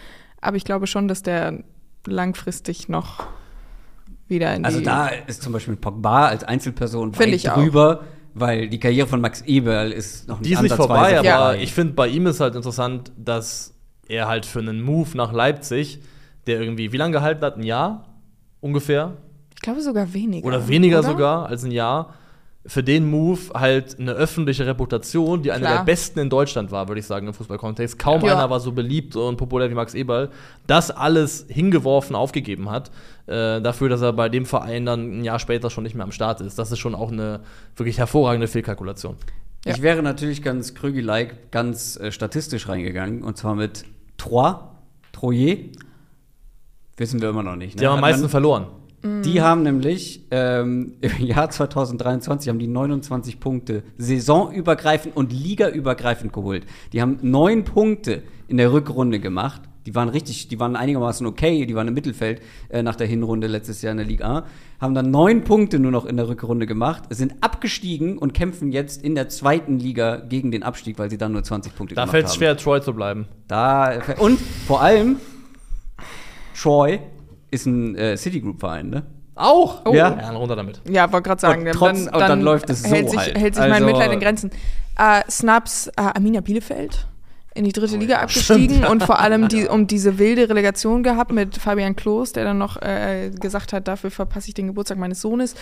Aber 0.40 0.56
ich 0.56 0.64
glaube 0.64 0.86
schon, 0.86 1.08
dass 1.08 1.22
der 1.22 1.62
langfristig 2.06 2.88
noch 2.88 3.26
wieder 4.28 4.54
in 4.54 4.64
Also 4.64 4.78
die 4.78 4.84
da 4.84 5.08
ist 5.08 5.42
zum 5.42 5.52
Beispiel 5.52 5.76
Pogba 5.76 6.26
als 6.28 6.44
Einzelperson 6.44 7.14
Finde 7.14 7.32
weit 7.32 7.36
ich 7.36 7.50
auch. 7.50 7.54
drüber, 7.54 8.04
weil 8.34 8.68
die 8.68 8.78
Karriere 8.78 9.06
von 9.06 9.20
Max 9.20 9.40
Eberl 9.42 9.90
ist 9.92 10.28
noch 10.28 10.40
Die 10.40 10.52
ist 10.52 10.62
nicht 10.62 10.74
vorbei, 10.74 11.18
aber 11.18 11.24
Ja. 11.26 11.54
ich 11.54 11.72
finde, 11.72 11.94
bei 11.94 12.08
ihm 12.08 12.26
ist 12.26 12.40
halt 12.40 12.54
interessant, 12.54 13.12
dass 13.16 13.74
er 14.08 14.28
halt 14.28 14.46
für 14.46 14.58
einen 14.60 14.80
Move 14.82 15.16
nach 15.16 15.32
Leipzig, 15.32 16.00
der 16.46 16.60
irgendwie, 16.60 16.92
wie 16.92 16.96
lange 16.96 17.12
gehalten 17.12 17.44
hat? 17.44 17.56
Ein 17.56 17.62
Jahr 17.62 18.04
ungefähr? 18.60 19.16
Ich 19.54 19.60
glaube 19.62 19.80
sogar 19.80 20.12
weniger. 20.14 20.46
Oder 20.46 20.68
weniger 20.68 21.00
oder? 21.00 21.08
sogar 21.08 21.46
als 21.46 21.64
ein 21.64 21.72
Jahr. 21.72 22.14
Für 22.68 22.82
den 22.82 23.10
Move 23.10 23.40
halt 23.54 23.98
eine 23.98 24.12
öffentliche 24.12 24.66
Reputation, 24.66 25.42
die 25.42 25.50
eine 25.52 25.62
Klar. 25.64 25.76
der 25.78 25.84
besten 25.84 26.18
in 26.18 26.28
Deutschland 26.28 26.70
war, 26.70 26.86
würde 26.86 27.00
ich 27.00 27.06
sagen, 27.06 27.26
im 27.26 27.32
Fußballkontext. 27.32 27.98
Kaum 27.98 28.22
Ja. 28.24 28.34
einer 28.34 28.50
war 28.50 28.60
so 28.60 28.72
beliebt 28.72 29.16
und 29.16 29.38
populär 29.38 29.70
wie 29.70 29.74
Max 29.74 29.94
Eberl. 29.94 30.28
Das 30.66 30.90
alles 30.90 31.46
hingeworfen, 31.48 32.14
aufgegeben 32.14 32.70
hat, 32.70 32.90
äh, 33.26 33.62
dafür, 33.62 33.88
dass 33.88 34.02
er 34.02 34.12
bei 34.12 34.28
dem 34.28 34.44
Verein 34.44 34.84
dann 34.84 35.20
ein 35.20 35.24
Jahr 35.24 35.38
später 35.38 35.70
schon 35.70 35.82
nicht 35.82 35.94
mehr 35.94 36.04
am 36.04 36.12
Start 36.12 36.42
ist. 36.42 36.58
Das 36.58 36.70
ist 36.70 36.78
schon 36.78 36.94
auch 36.94 37.10
eine 37.10 37.40
wirklich 37.74 37.96
hervorragende 37.96 38.48
Fehlkalkulation. 38.48 39.16
Ja. 39.64 39.74
Ich 39.74 39.80
wäre 39.80 40.02
natürlich 40.02 40.42
ganz 40.42 40.74
Krügi-like, 40.74 41.50
ganz 41.50 41.96
äh, 41.98 42.12
statistisch 42.12 42.68
reingegangen. 42.68 43.22
Und 43.24 43.38
zwar 43.38 43.54
mit 43.54 43.84
Trois, 44.18 44.56
Troyer. 45.12 45.56
Wissen 46.96 47.20
wir 47.22 47.30
immer 47.30 47.42
noch 47.42 47.56
nicht. 47.56 47.76
Ne? 47.76 47.80
Die 47.80 47.86
haben 47.86 47.94
am 47.94 48.00
meisten 48.00 48.22
man- 48.22 48.30
Die 49.02 49.40
haben 49.40 49.62
nämlich 49.62 50.26
ähm, 50.30 50.94
im 51.00 51.24
Jahr 51.24 51.50
2023 51.50 52.48
haben 52.48 52.58
die 52.58 52.66
29 52.66 53.38
Punkte 53.38 53.82
saisonübergreifend 53.96 55.16
und 55.16 55.32
ligaübergreifend 55.32 56.32
geholt. 56.32 56.66
Die 56.92 57.00
haben 57.00 57.18
neun 57.22 57.64
Punkte 57.64 58.22
in 58.48 58.56
der 58.56 58.72
Rückrunde 58.72 59.20
gemacht. 59.20 59.62
Die 59.86 59.94
waren 59.94 60.08
richtig, 60.10 60.48
die 60.48 60.60
waren 60.60 60.76
einigermaßen 60.76 61.26
okay, 61.26 61.64
die 61.64 61.74
waren 61.74 61.88
im 61.88 61.94
Mittelfeld 61.94 62.42
äh, 62.68 62.82
nach 62.82 62.96
der 62.96 63.06
Hinrunde 63.06 63.46
letztes 63.46 63.80
Jahr 63.80 63.92
in 63.92 63.98
der 63.98 64.06
Liga 64.06 64.26
A. 64.26 64.46
Haben 64.80 64.94
dann 64.94 65.10
neun 65.10 65.44
Punkte 65.44 65.78
nur 65.78 65.90
noch 65.90 66.04
in 66.04 66.16
der 66.16 66.28
Rückrunde 66.28 66.66
gemacht, 66.66 67.04
sind 67.08 67.36
abgestiegen 67.40 68.18
und 68.18 68.34
kämpfen 68.34 68.70
jetzt 68.70 69.02
in 69.02 69.14
der 69.14 69.28
zweiten 69.30 69.78
Liga 69.78 70.16
gegen 70.16 70.50
den 70.50 70.62
Abstieg, 70.62 70.98
weil 70.98 71.08
sie 71.08 71.16
dann 71.16 71.32
nur 71.32 71.42
20 71.42 71.74
Punkte 71.74 71.94
Da 71.94 72.02
gemacht 72.02 72.10
fällt 72.10 72.26
es 72.26 72.32
haben. 72.32 72.38
schwer, 72.38 72.56
Troy 72.56 72.82
zu 72.82 72.92
bleiben. 72.92 73.28
Da, 73.46 74.00
und 74.18 74.38
vor 74.66 74.82
allem, 74.82 75.16
Troy 76.54 76.98
ist 77.50 77.66
ein 77.66 77.94
äh, 77.96 78.16
Citigroup-Verein, 78.16 78.90
ne? 78.90 79.02
Auch? 79.34 79.82
Oh. 79.84 79.94
Ja. 79.94 80.10
Ja, 80.10 80.16
dann 80.16 80.36
runter 80.36 80.56
damit. 80.56 80.80
Ja, 80.88 81.12
wollte 81.12 81.28
gerade 81.28 81.40
sagen. 81.40 81.66
Und 81.66 81.72
trotz- 81.72 82.06
und 82.06 82.20
dann 82.20 82.40
läuft 82.40 82.70
es 82.70 82.82
so 82.82 82.88
hält 82.88 83.08
sich, 83.10 83.18
halt. 83.18 83.38
hält 83.38 83.54
sich 83.54 83.62
mein 83.62 83.74
Also- 83.74 83.86
Mitleid 83.86 84.12
in 84.12 84.20
Grenzen. 84.20 84.50
Äh, 84.98 85.22
Snaps, 85.30 85.86
äh, 85.88 85.92
Arminia 85.96 86.40
Bielefeld 86.40 87.06
in 87.54 87.64
die 87.64 87.72
dritte 87.72 87.96
Liga 87.96 88.14
ja, 88.14 88.20
abgestiegen 88.22 88.76
stimmt, 88.76 88.88
und 88.88 89.02
vor 89.02 89.18
allem 89.18 89.48
die, 89.48 89.66
um 89.68 89.86
diese 89.88 90.18
wilde 90.18 90.48
Relegation 90.48 91.02
gehabt 91.02 91.32
mit 91.32 91.56
Fabian 91.56 91.96
Klos, 91.96 92.32
der 92.32 92.44
dann 92.44 92.58
noch 92.58 92.80
äh, 92.80 93.30
gesagt 93.30 93.72
hat, 93.72 93.88
dafür 93.88 94.10
verpasse 94.10 94.48
ich 94.48 94.54
den 94.54 94.68
Geburtstag 94.68 94.98
meines 94.98 95.20
Sohnes 95.20 95.54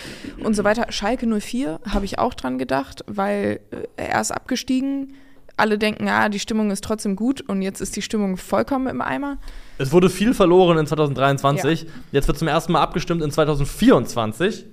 und 0.43 0.55
so 0.55 0.63
weiter. 0.63 0.85
Schalke 0.89 1.25
04 1.27 1.79
habe 1.89 2.05
ich 2.05 2.19
auch 2.19 2.35
dran 2.35 2.59
gedacht, 2.59 3.03
weil 3.07 3.61
äh, 3.71 3.87
er 3.95 4.21
ist 4.21 4.31
abgestiegen. 4.31 5.13
Alle 5.55 5.79
denken, 5.79 6.07
ah, 6.07 6.29
die 6.29 6.39
Stimmung 6.39 6.69
ist 6.69 6.83
trotzdem 6.83 7.15
gut 7.15 7.41
und 7.41 7.63
jetzt 7.63 7.81
ist 7.81 7.95
die 7.95 8.03
Stimmung 8.03 8.37
vollkommen 8.37 8.87
im 8.87 9.01
Eimer. 9.01 9.37
Es 9.77 9.91
wurde 9.91 10.09
viel 10.09 10.33
verloren 10.33 10.77
in 10.77 10.87
2023. 10.87 11.85
Jetzt 12.11 12.27
wird 12.27 12.37
zum 12.37 12.47
ersten 12.47 12.71
Mal 12.71 12.81
abgestimmt 12.81 13.21
in 13.21 13.31
2024. 13.31 14.65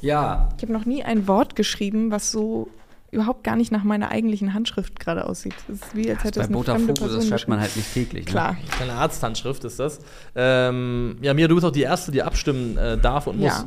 Ja. 0.00 0.50
Ich 0.56 0.62
habe 0.62 0.72
noch 0.72 0.84
nie 0.84 1.02
ein 1.02 1.26
Wort 1.26 1.56
geschrieben, 1.56 2.10
was 2.10 2.30
so 2.30 2.68
überhaupt 3.10 3.44
gar 3.44 3.56
nicht 3.56 3.72
nach 3.72 3.82
meiner 3.82 4.10
eigentlichen 4.10 4.54
Handschrift 4.54 5.00
gerade 5.00 5.26
aussieht. 5.26 5.54
Das 5.68 5.78
ist 5.80 5.96
wie, 5.96 6.10
als 6.10 6.22
hätte 6.22 6.40
Bei 6.40 6.44
es 6.44 6.50
eine 6.50 6.62
fremde 6.62 6.94
Person 6.94 7.16
das 7.18 7.28
schreibt 7.28 7.48
man 7.48 7.60
halt 7.60 7.74
nicht 7.76 7.92
täglich. 7.92 8.26
Ne? 8.26 8.30
Klar. 8.30 8.56
Keine 8.78 8.92
Arzthandschrift 8.92 9.64
ist 9.64 9.80
das. 9.80 10.00
Ähm, 10.34 11.16
ja, 11.22 11.34
Mia, 11.34 11.48
du 11.48 11.54
bist 11.54 11.66
auch 11.66 11.72
die 11.72 11.82
Erste, 11.82 12.12
die 12.12 12.22
abstimmen 12.22 12.76
äh, 12.76 12.98
darf 12.98 13.26
und 13.26 13.38
muss. 13.38 13.48
Ja. 13.48 13.64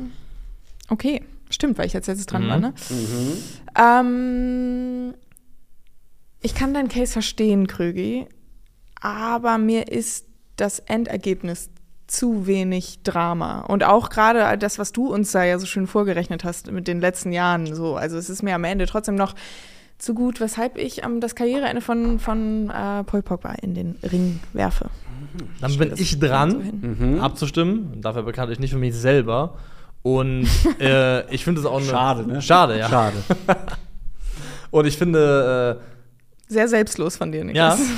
Okay, 0.90 1.22
stimmt, 1.48 1.78
weil 1.78 1.86
ich 1.86 1.94
als 1.96 2.06
letztes 2.06 2.26
dran 2.26 2.44
Mhm. 2.44 2.48
war, 2.48 2.58
ne? 2.58 2.74
Ähm, 3.78 5.14
ich 6.42 6.54
kann 6.54 6.74
deinen 6.74 6.88
Case 6.88 7.12
verstehen, 7.12 7.66
Krögi, 7.66 8.26
aber 9.00 9.58
mir 9.58 9.88
ist 9.90 10.26
das 10.56 10.78
Endergebnis 10.80 11.70
zu 12.06 12.46
wenig 12.46 13.02
Drama. 13.04 13.60
Und 13.60 13.84
auch 13.84 14.10
gerade 14.10 14.58
das, 14.58 14.78
was 14.78 14.92
du 14.92 15.12
uns 15.12 15.30
da 15.32 15.44
ja 15.44 15.58
so 15.58 15.66
schön 15.66 15.86
vorgerechnet 15.86 16.42
hast 16.44 16.70
mit 16.72 16.88
den 16.88 17.00
letzten 17.00 17.30
Jahren. 17.32 17.72
So. 17.74 17.94
Also 17.96 18.18
es 18.18 18.28
ist 18.28 18.42
mir 18.42 18.54
am 18.54 18.64
Ende 18.64 18.86
trotzdem 18.86 19.14
noch 19.14 19.34
zu 19.96 20.14
gut, 20.14 20.40
weshalb 20.40 20.76
ich 20.76 21.04
ähm, 21.04 21.20
das 21.20 21.34
Karriereende 21.34 21.80
von, 21.82 22.18
von 22.18 22.68
äh, 22.70 23.04
Paul 23.04 23.22
Pogba 23.22 23.52
in 23.62 23.74
den 23.74 23.96
Ring 24.02 24.40
werfe. 24.52 24.90
Dann 25.60 25.76
bin 25.78 25.92
ich 25.96 26.12
so 26.12 26.18
dran, 26.18 26.60
hin. 26.98 27.20
abzustimmen. 27.20 28.00
Dafür 28.00 28.22
bekanntlich 28.24 28.58
nicht 28.58 28.72
für 28.72 28.78
mich 28.78 28.94
selber. 28.94 29.56
Und 30.02 30.48
äh, 30.80 31.32
ich 31.32 31.44
finde 31.44 31.60
es 31.60 31.66
auch 31.66 31.78
eine. 31.78 31.86
Schade, 31.86 32.26
ne? 32.26 32.42
Schade, 32.42 32.78
ja. 32.78 32.88
Schade. 32.88 33.16
Und 34.70 34.86
ich 34.86 34.96
finde, 34.96 35.78
äh, 35.78 36.52
Sehr 36.52 36.68
selbstlos 36.68 37.16
von 37.16 37.32
dir, 37.32 37.38
ja. 37.38 37.44
Niklas. 37.44 37.80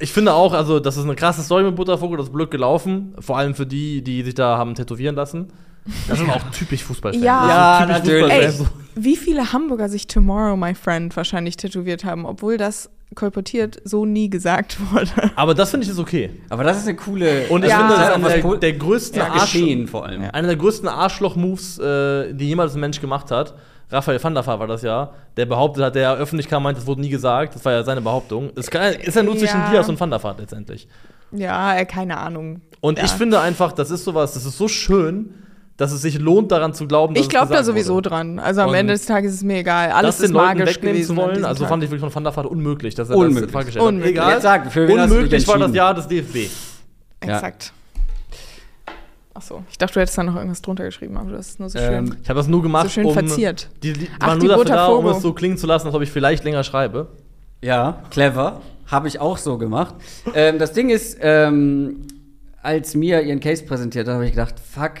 Ich 0.00 0.12
finde 0.12 0.32
auch, 0.32 0.52
also, 0.52 0.78
das 0.78 0.96
ist 0.96 1.02
eine 1.02 1.16
krasse 1.16 1.42
Story 1.42 1.64
mit 1.64 1.74
Buttervogel, 1.74 2.18
das 2.18 2.28
ist 2.28 2.32
blöd 2.32 2.52
gelaufen. 2.52 3.16
Vor 3.18 3.36
allem 3.36 3.56
für 3.56 3.66
die, 3.66 4.00
die 4.00 4.22
sich 4.22 4.34
da 4.34 4.56
haben 4.56 4.76
tätowieren 4.76 5.16
lassen. 5.16 5.48
Das 6.06 6.20
ist 6.20 6.28
auch 6.28 6.50
typisch 6.50 6.84
Fußballfans. 6.84 7.24
Ja. 7.24 7.48
Ja, 7.48 7.80
typisch 7.80 7.98
natürlich. 7.98 8.32
Ey, 8.32 8.66
wie 8.94 9.16
viele 9.16 9.52
Hamburger 9.52 9.88
sich 9.88 10.06
Tomorrow, 10.06 10.56
my 10.56 10.74
friend, 10.76 11.16
wahrscheinlich 11.16 11.56
tätowiert 11.56 12.04
haben, 12.04 12.26
obwohl 12.26 12.58
das 12.58 12.90
kolportiert 13.14 13.80
so 13.84 14.04
nie 14.04 14.28
gesagt 14.30 14.76
wurde. 14.92 15.10
Aber 15.36 15.54
das 15.54 15.70
finde 15.70 15.84
ich 15.84 15.90
ist 15.92 15.98
okay. 15.98 16.30
Aber 16.50 16.64
das 16.64 16.78
ist 16.78 16.86
eine 16.88 16.96
coole. 16.96 17.46
Und 17.48 17.64
ich 17.64 17.70
Ja. 17.70 17.78
finde, 17.78 17.94
das 17.94 18.08
ist 18.08 18.14
einer 18.14 18.28
der, 18.50 18.56
der 18.58 18.72
größten 18.74 19.18
ja, 19.20 19.28
geschehen 19.32 19.88
vor 19.88 20.04
allem. 20.06 20.22
einer 20.32 20.48
der 20.48 20.56
größten 20.56 20.88
Arschloch-Moves, 20.88 21.78
äh, 21.78 22.34
die 22.34 22.48
jemals 22.48 22.74
ein 22.74 22.80
Mensch 22.80 23.00
gemacht 23.00 23.30
hat. 23.30 23.54
Raphael 23.90 24.22
van 24.22 24.34
der 24.34 24.46
Vaart 24.46 24.60
war 24.60 24.66
das 24.66 24.82
ja, 24.82 25.12
der 25.38 25.46
behauptet 25.46 25.82
hat, 25.82 25.94
der 25.94 26.14
öffentlich 26.16 26.46
kam, 26.48 26.62
meint, 26.62 26.76
das 26.76 26.86
wurde 26.86 27.00
nie 27.00 27.08
gesagt. 27.08 27.54
Das 27.54 27.64
war 27.64 27.72
ja 27.72 27.82
seine 27.82 28.02
Behauptung. 28.02 28.50
Es 28.54 28.68
ist 28.68 29.14
ja 29.16 29.22
nur 29.22 29.36
zwischen 29.38 29.58
Ja. 29.58 29.70
Diaz 29.70 29.88
und 29.88 29.98
van 29.98 30.10
der 30.10 30.22
Vaart 30.22 30.40
letztendlich. 30.40 30.86
Ja, 31.32 31.74
äh, 31.76 31.86
keine 31.86 32.18
Ahnung. 32.18 32.60
Und 32.80 32.98
ja. 32.98 33.04
ich 33.04 33.10
finde 33.12 33.40
einfach, 33.40 33.72
das 33.72 33.90
ist 33.90 34.04
sowas, 34.04 34.34
das 34.34 34.44
ist 34.44 34.58
so 34.58 34.68
schön, 34.68 35.34
dass 35.78 35.92
es 35.92 36.02
sich 36.02 36.18
lohnt, 36.18 36.52
daran 36.52 36.74
zu 36.74 36.86
glauben, 36.86 37.14
dass 37.14 37.22
Ich 37.24 37.30
glaube 37.30 37.54
da 37.54 37.62
sowieso 37.64 37.94
wurde. 37.94 38.10
dran. 38.10 38.38
Also 38.38 38.60
am 38.60 38.68
Und 38.70 38.74
Ende 38.74 38.92
des 38.92 39.06
Tages 39.06 39.30
ist 39.32 39.36
es 39.38 39.44
mir 39.44 39.58
egal. 39.60 39.90
Alles 39.92 40.16
das 40.16 40.18
den 40.18 40.24
ist 40.26 40.30
Leuten 40.32 40.46
magisch 40.58 40.74
wegnehmen 40.76 40.94
gewesen. 40.96 41.16
zu 41.16 41.22
wollen, 41.22 41.44
also 41.46 41.64
fand 41.66 41.82
ich 41.84 41.88
wirklich 41.90 42.00
von 42.02 42.14
Van 42.14 42.24
der 42.24 42.36
Vaart 42.36 42.46
unmöglich, 42.46 42.94
dass 42.94 43.08
er 43.08 43.16
Unmöglich. 43.16 43.44
das 43.44 43.52
Frage 43.52 43.64
gestellt. 43.66 43.84
Unmöglich. 43.86 44.12
Egal, 44.12 44.32
Jetzt 44.34 44.42
sag, 44.42 44.70
für 44.70 44.86
wen 44.88 45.00
hast 45.00 45.10
du 45.10 45.14
dich 45.14 45.18
unmöglich 45.24 45.48
war 45.48 45.58
das? 45.58 45.74
Jahr 45.74 45.94
des 45.94 46.06
DFB. 46.08 46.36
Exakt. 47.20 47.72
Achso, 49.34 49.62
ich 49.70 49.78
dachte, 49.78 49.94
du 49.94 50.00
hättest 50.00 50.18
da 50.18 50.24
noch 50.24 50.34
irgendwas 50.34 50.60
drunter 50.62 50.84
geschrieben, 50.84 51.16
aber 51.16 51.30
das 51.30 51.50
ist 51.50 51.60
nur 51.60 51.68
so 51.70 51.78
Ähm, 51.78 52.08
schön. 52.08 52.16
Ich 52.24 52.28
habe 52.28 52.38
das 52.40 52.48
nur 52.48 52.60
gemacht, 52.60 52.84
So 52.86 52.90
schön 52.90 53.06
um 53.06 53.12
verziert. 53.14 53.68
Die, 53.84 53.92
die, 53.92 54.00
die 54.00 54.10
Ach, 54.18 54.28
waren 54.28 54.40
die 54.40 54.46
nur 54.46 54.56
dafür 54.64 54.74
da, 54.74 54.86
um 54.88 55.06
es 55.06 55.22
so 55.22 55.32
klingen 55.32 55.56
zu 55.56 55.68
lassen, 55.68 55.86
als 55.86 55.94
ob 55.94 56.02
ich 56.02 56.10
vielleicht 56.10 56.42
länger 56.42 56.64
schreibe. 56.64 57.06
Ja, 57.62 58.02
clever. 58.10 58.60
Habe 58.88 59.06
ich 59.06 59.20
auch 59.20 59.38
so 59.38 59.56
gemacht. 59.58 59.94
ähm, 60.34 60.58
das 60.58 60.72
Ding 60.72 60.90
ist, 60.90 61.18
ähm, 61.20 62.06
als 62.62 62.96
Mia 62.96 63.20
ihren 63.20 63.38
Case 63.38 63.64
präsentiert 63.64 64.08
hat, 64.08 64.14
habe 64.14 64.24
ich 64.24 64.32
gedacht, 64.32 64.56
fuck, 64.58 64.94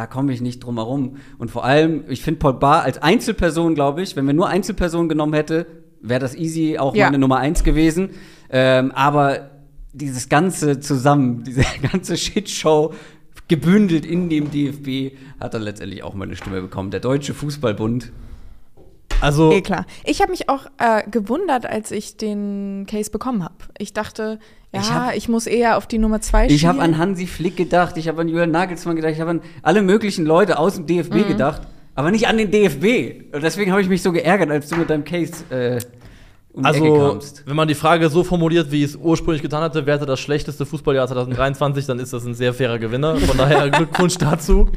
da 0.00 0.06
komme 0.06 0.32
ich 0.32 0.40
nicht 0.40 0.60
drum 0.64 0.76
herum. 0.78 1.16
Und 1.36 1.50
vor 1.50 1.62
allem, 1.62 2.04
ich 2.08 2.22
finde 2.22 2.38
Paul 2.38 2.54
Bar 2.54 2.84
als 2.84 2.96
Einzelperson, 3.02 3.74
glaube 3.74 4.00
ich, 4.00 4.16
wenn 4.16 4.26
wir 4.26 4.32
nur 4.32 4.48
Einzelpersonen 4.48 5.10
genommen 5.10 5.34
hätte, 5.34 5.66
wäre 6.00 6.20
das 6.20 6.34
easy 6.34 6.78
auch 6.78 6.94
Ja. 6.96 7.04
meine 7.04 7.18
Nummer 7.18 7.36
eins 7.36 7.64
gewesen. 7.64 8.08
Ähm, 8.48 8.92
aber 8.92 9.50
dieses 9.92 10.30
Ganze 10.30 10.80
zusammen, 10.80 11.44
diese 11.46 11.64
ganze 11.92 12.16
Shitshow 12.16 12.94
gebündelt 13.46 14.06
in 14.06 14.30
dem 14.30 14.50
DFB, 14.50 15.18
hat 15.38 15.52
dann 15.52 15.60
letztendlich 15.60 16.02
auch 16.02 16.14
meine 16.14 16.34
Stimme 16.34 16.62
bekommen. 16.62 16.90
Der 16.90 17.00
Deutsche 17.00 17.34
Fußballbund. 17.34 18.10
Also, 19.20 19.52
Eh 19.52 19.60
klar. 19.60 19.84
Ich 20.04 20.22
habe 20.22 20.30
mich 20.30 20.48
auch 20.48 20.64
äh, 20.78 21.02
gewundert, 21.10 21.66
als 21.66 21.90
ich 21.90 22.16
den 22.16 22.86
Case 22.88 23.10
bekommen 23.10 23.44
habe. 23.44 23.56
Ich 23.76 23.92
dachte, 23.92 24.38
ja, 24.72 24.80
Ich 24.80 25.16
ich, 25.16 25.24
hab- 25.24 25.28
muss 25.30 25.46
eher 25.46 25.76
auf 25.76 25.86
die 25.86 25.98
Nummer 25.98 26.20
zwei 26.20 26.46
Ich 26.46 26.66
habe 26.66 26.80
an 26.80 26.98
Hansi 26.98 27.26
Flick 27.26 27.56
gedacht, 27.56 27.96
ich 27.96 28.08
habe 28.08 28.20
an 28.20 28.28
Julian 28.28 28.50
Nagelsmann 28.50 28.96
gedacht, 28.96 29.12
ich 29.12 29.20
habe 29.20 29.30
an 29.30 29.40
alle 29.62 29.82
möglichen 29.82 30.24
Leute 30.24 30.58
aus 30.58 30.74
dem 30.74 30.86
DFB 30.86 31.14
Mhm. 31.14 31.28
gedacht, 31.28 31.62
aber 31.94 32.10
nicht 32.10 32.28
an 32.28 32.38
den 32.38 32.50
DFB. 32.50 33.34
Und 33.34 33.42
deswegen 33.42 33.72
habe 33.72 33.82
ich 33.82 33.88
mich 33.88 34.02
so 34.02 34.12
geärgert, 34.12 34.50
als 34.50 34.68
du 34.68 34.76
mit 34.76 34.88
deinem 34.90 35.04
Case 35.04 35.32
äh, 35.50 35.78
um 36.52 36.64
also 36.64 37.18
wenn 37.46 37.54
man 37.56 37.68
die 37.68 37.74
Frage 37.76 38.08
so 38.08 38.24
formuliert, 38.24 38.72
wie 38.72 38.78
ich 38.82 38.90
es 38.90 38.96
ursprünglich 38.96 39.40
getan 39.40 39.62
hatte, 39.62 39.86
wer 39.86 39.94
hatte 39.94 40.06
das 40.06 40.18
schlechteste 40.18 40.66
Fußballjahr 40.66 41.06
2023, 41.06 41.86
dann 41.86 42.00
ist 42.00 42.12
das 42.12 42.24
ein 42.24 42.34
sehr 42.34 42.52
fairer 42.52 42.78
Gewinner. 42.80 43.16
Von 43.16 43.38
daher 43.38 43.70
Glückwunsch 43.70 44.16
dazu. 44.18 44.68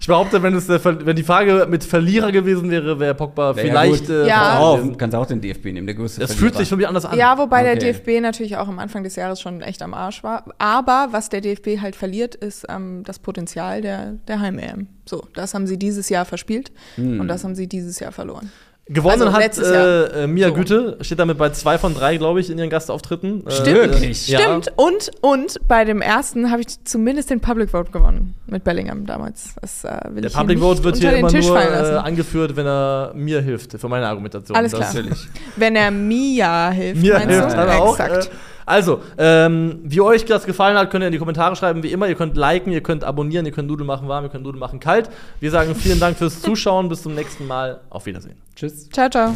Ich 0.00 0.06
behaupte, 0.08 0.42
wenn, 0.42 0.54
es 0.54 0.66
der, 0.66 0.80
Ver- 0.80 1.06
wenn 1.06 1.14
die 1.14 1.22
Frage 1.22 1.66
mit 1.70 1.84
Verlierer 1.84 2.32
gewesen 2.32 2.68
wäre, 2.70 2.98
wäre 2.98 3.14
Pogba 3.14 3.54
Wär 3.54 3.64
ja 3.64 3.70
vielleicht 3.70 4.06
gut. 4.06 4.10
äh, 4.16 4.26
Ja. 4.26 4.58
Auch, 4.58 4.78
gewesen. 4.78 4.96
kannst 4.98 5.14
auch 5.16 5.26
den 5.26 5.40
DFB 5.40 5.66
nehmen, 5.66 5.86
der 5.86 5.94
größte 5.94 6.22
Es 6.22 6.34
fühlt 6.34 6.56
sich 6.56 6.68
für 6.68 6.76
mich 6.76 6.88
anders 6.88 7.04
an. 7.04 7.16
Ja, 7.16 7.38
wobei 7.38 7.62
der 7.62 7.74
Okay. 7.74 7.92
DFB 7.92 8.20
natürlich 8.22 8.56
auch 8.56 8.66
am 8.66 8.78
Anfang 8.80 9.04
des 9.04 9.14
Jahres 9.14 9.40
schon 9.40 9.60
echt 9.62 9.82
am 9.82 9.94
Arsch 9.94 10.24
war. 10.24 10.44
Aber 10.58 11.08
was 11.12 11.28
der 11.28 11.40
DFB 11.42 11.80
halt 11.80 11.94
verliert, 11.94 12.34
ist 12.34 12.66
ähm, 12.68 13.02
das 13.04 13.20
Potenzial 13.20 13.82
der, 13.82 14.14
der 14.26 14.40
Heim-EM. 14.40 14.88
So, 15.06 15.22
das 15.34 15.54
haben 15.54 15.66
sie 15.68 15.78
dieses 15.78 16.08
Jahr 16.08 16.24
verspielt 16.24 16.72
Hm. 16.96 17.20
und 17.20 17.28
das 17.28 17.44
haben 17.44 17.54
sie 17.54 17.68
dieses 17.68 18.00
Jahr 18.00 18.10
verloren. 18.12 18.50
Gewonnen 18.86 19.22
Also 19.22 19.32
hat 19.32 19.56
äh, 19.58 20.24
äh, 20.24 20.26
Mia 20.26 20.48
So. 20.48 20.54
Güte, 20.54 20.96
steht 21.00 21.20
damit 21.20 21.38
bei 21.38 21.50
zwei 21.50 21.78
von 21.78 21.94
drei, 21.94 22.16
glaube 22.16 22.40
ich, 22.40 22.50
in 22.50 22.58
ihren 22.58 22.70
Gastauftritten. 22.70 23.46
Äh, 23.46 23.50
Stimmt. 23.52 23.76
Wirklich? 23.76 24.26
Ja. 24.26 24.40
Stimmt. 24.40 24.72
Und, 24.74 25.12
und 25.20 25.60
bei 25.68 25.84
dem 25.84 26.02
ersten 26.02 26.50
habe 26.50 26.62
ich 26.62 26.84
zumindest 26.84 27.30
den 27.30 27.38
Public 27.40 27.70
Vote 27.70 27.92
gewonnen 27.92 28.34
mit 28.48 28.64
Bellingham 28.64 29.06
damals. 29.06 29.54
Das 29.60 29.84
äh, 29.84 29.96
will 30.10 30.22
Der 30.22 30.30
Public 30.30 30.58
Vote 30.58 30.82
wird 30.82 30.96
hier 30.96 31.12
immer 31.16 31.28
Tisch 31.28 31.46
nur 31.46 31.60
äh, 31.60 31.96
angeführt, 31.98 32.56
wenn 32.56 32.66
er 32.66 33.12
mir 33.14 33.40
hilft, 33.40 33.78
für 33.80 33.88
meine 33.88 34.08
Argumentation. 34.08 34.56
Alles 34.56 34.72
Das- 34.72 34.90
klar. 34.90 35.04
Wenn 35.54 35.76
er 35.76 35.92
Mia 35.92 36.70
hilft, 36.70 37.00
Mir 37.00 37.14
meinst 37.14 37.28
hilft 37.30 37.50
du? 37.52 37.56
hat 37.56 37.68
er 37.68 37.80
auch. 37.82 37.98
Exakt. 37.98 38.30
Also, 38.70 39.02
ähm, 39.18 39.80
wie 39.82 40.00
euch 40.00 40.24
das 40.24 40.46
gefallen 40.46 40.78
hat, 40.78 40.90
könnt 40.90 41.02
ihr 41.02 41.08
in 41.08 41.12
die 41.12 41.18
Kommentare 41.18 41.56
schreiben, 41.56 41.82
wie 41.82 41.90
immer. 41.90 42.08
Ihr 42.08 42.14
könnt 42.14 42.36
liken, 42.36 42.72
ihr 42.72 42.82
könnt 42.82 43.02
abonnieren, 43.02 43.44
ihr 43.44 43.52
könnt 43.52 43.68
Nudeln 43.68 43.86
machen 43.86 44.06
warm, 44.06 44.24
ihr 44.24 44.30
könnt 44.30 44.44
Nudeln 44.44 44.60
machen 44.60 44.78
kalt. 44.78 45.10
Wir 45.40 45.50
sagen 45.50 45.74
vielen 45.74 45.98
Dank 45.98 46.16
fürs 46.16 46.40
Zuschauen. 46.40 46.88
Bis 46.88 47.02
zum 47.02 47.16
nächsten 47.16 47.48
Mal. 47.48 47.80
Auf 47.90 48.06
Wiedersehen. 48.06 48.36
Tschüss. 48.54 48.88
Ciao, 48.90 49.10
ciao. 49.10 49.34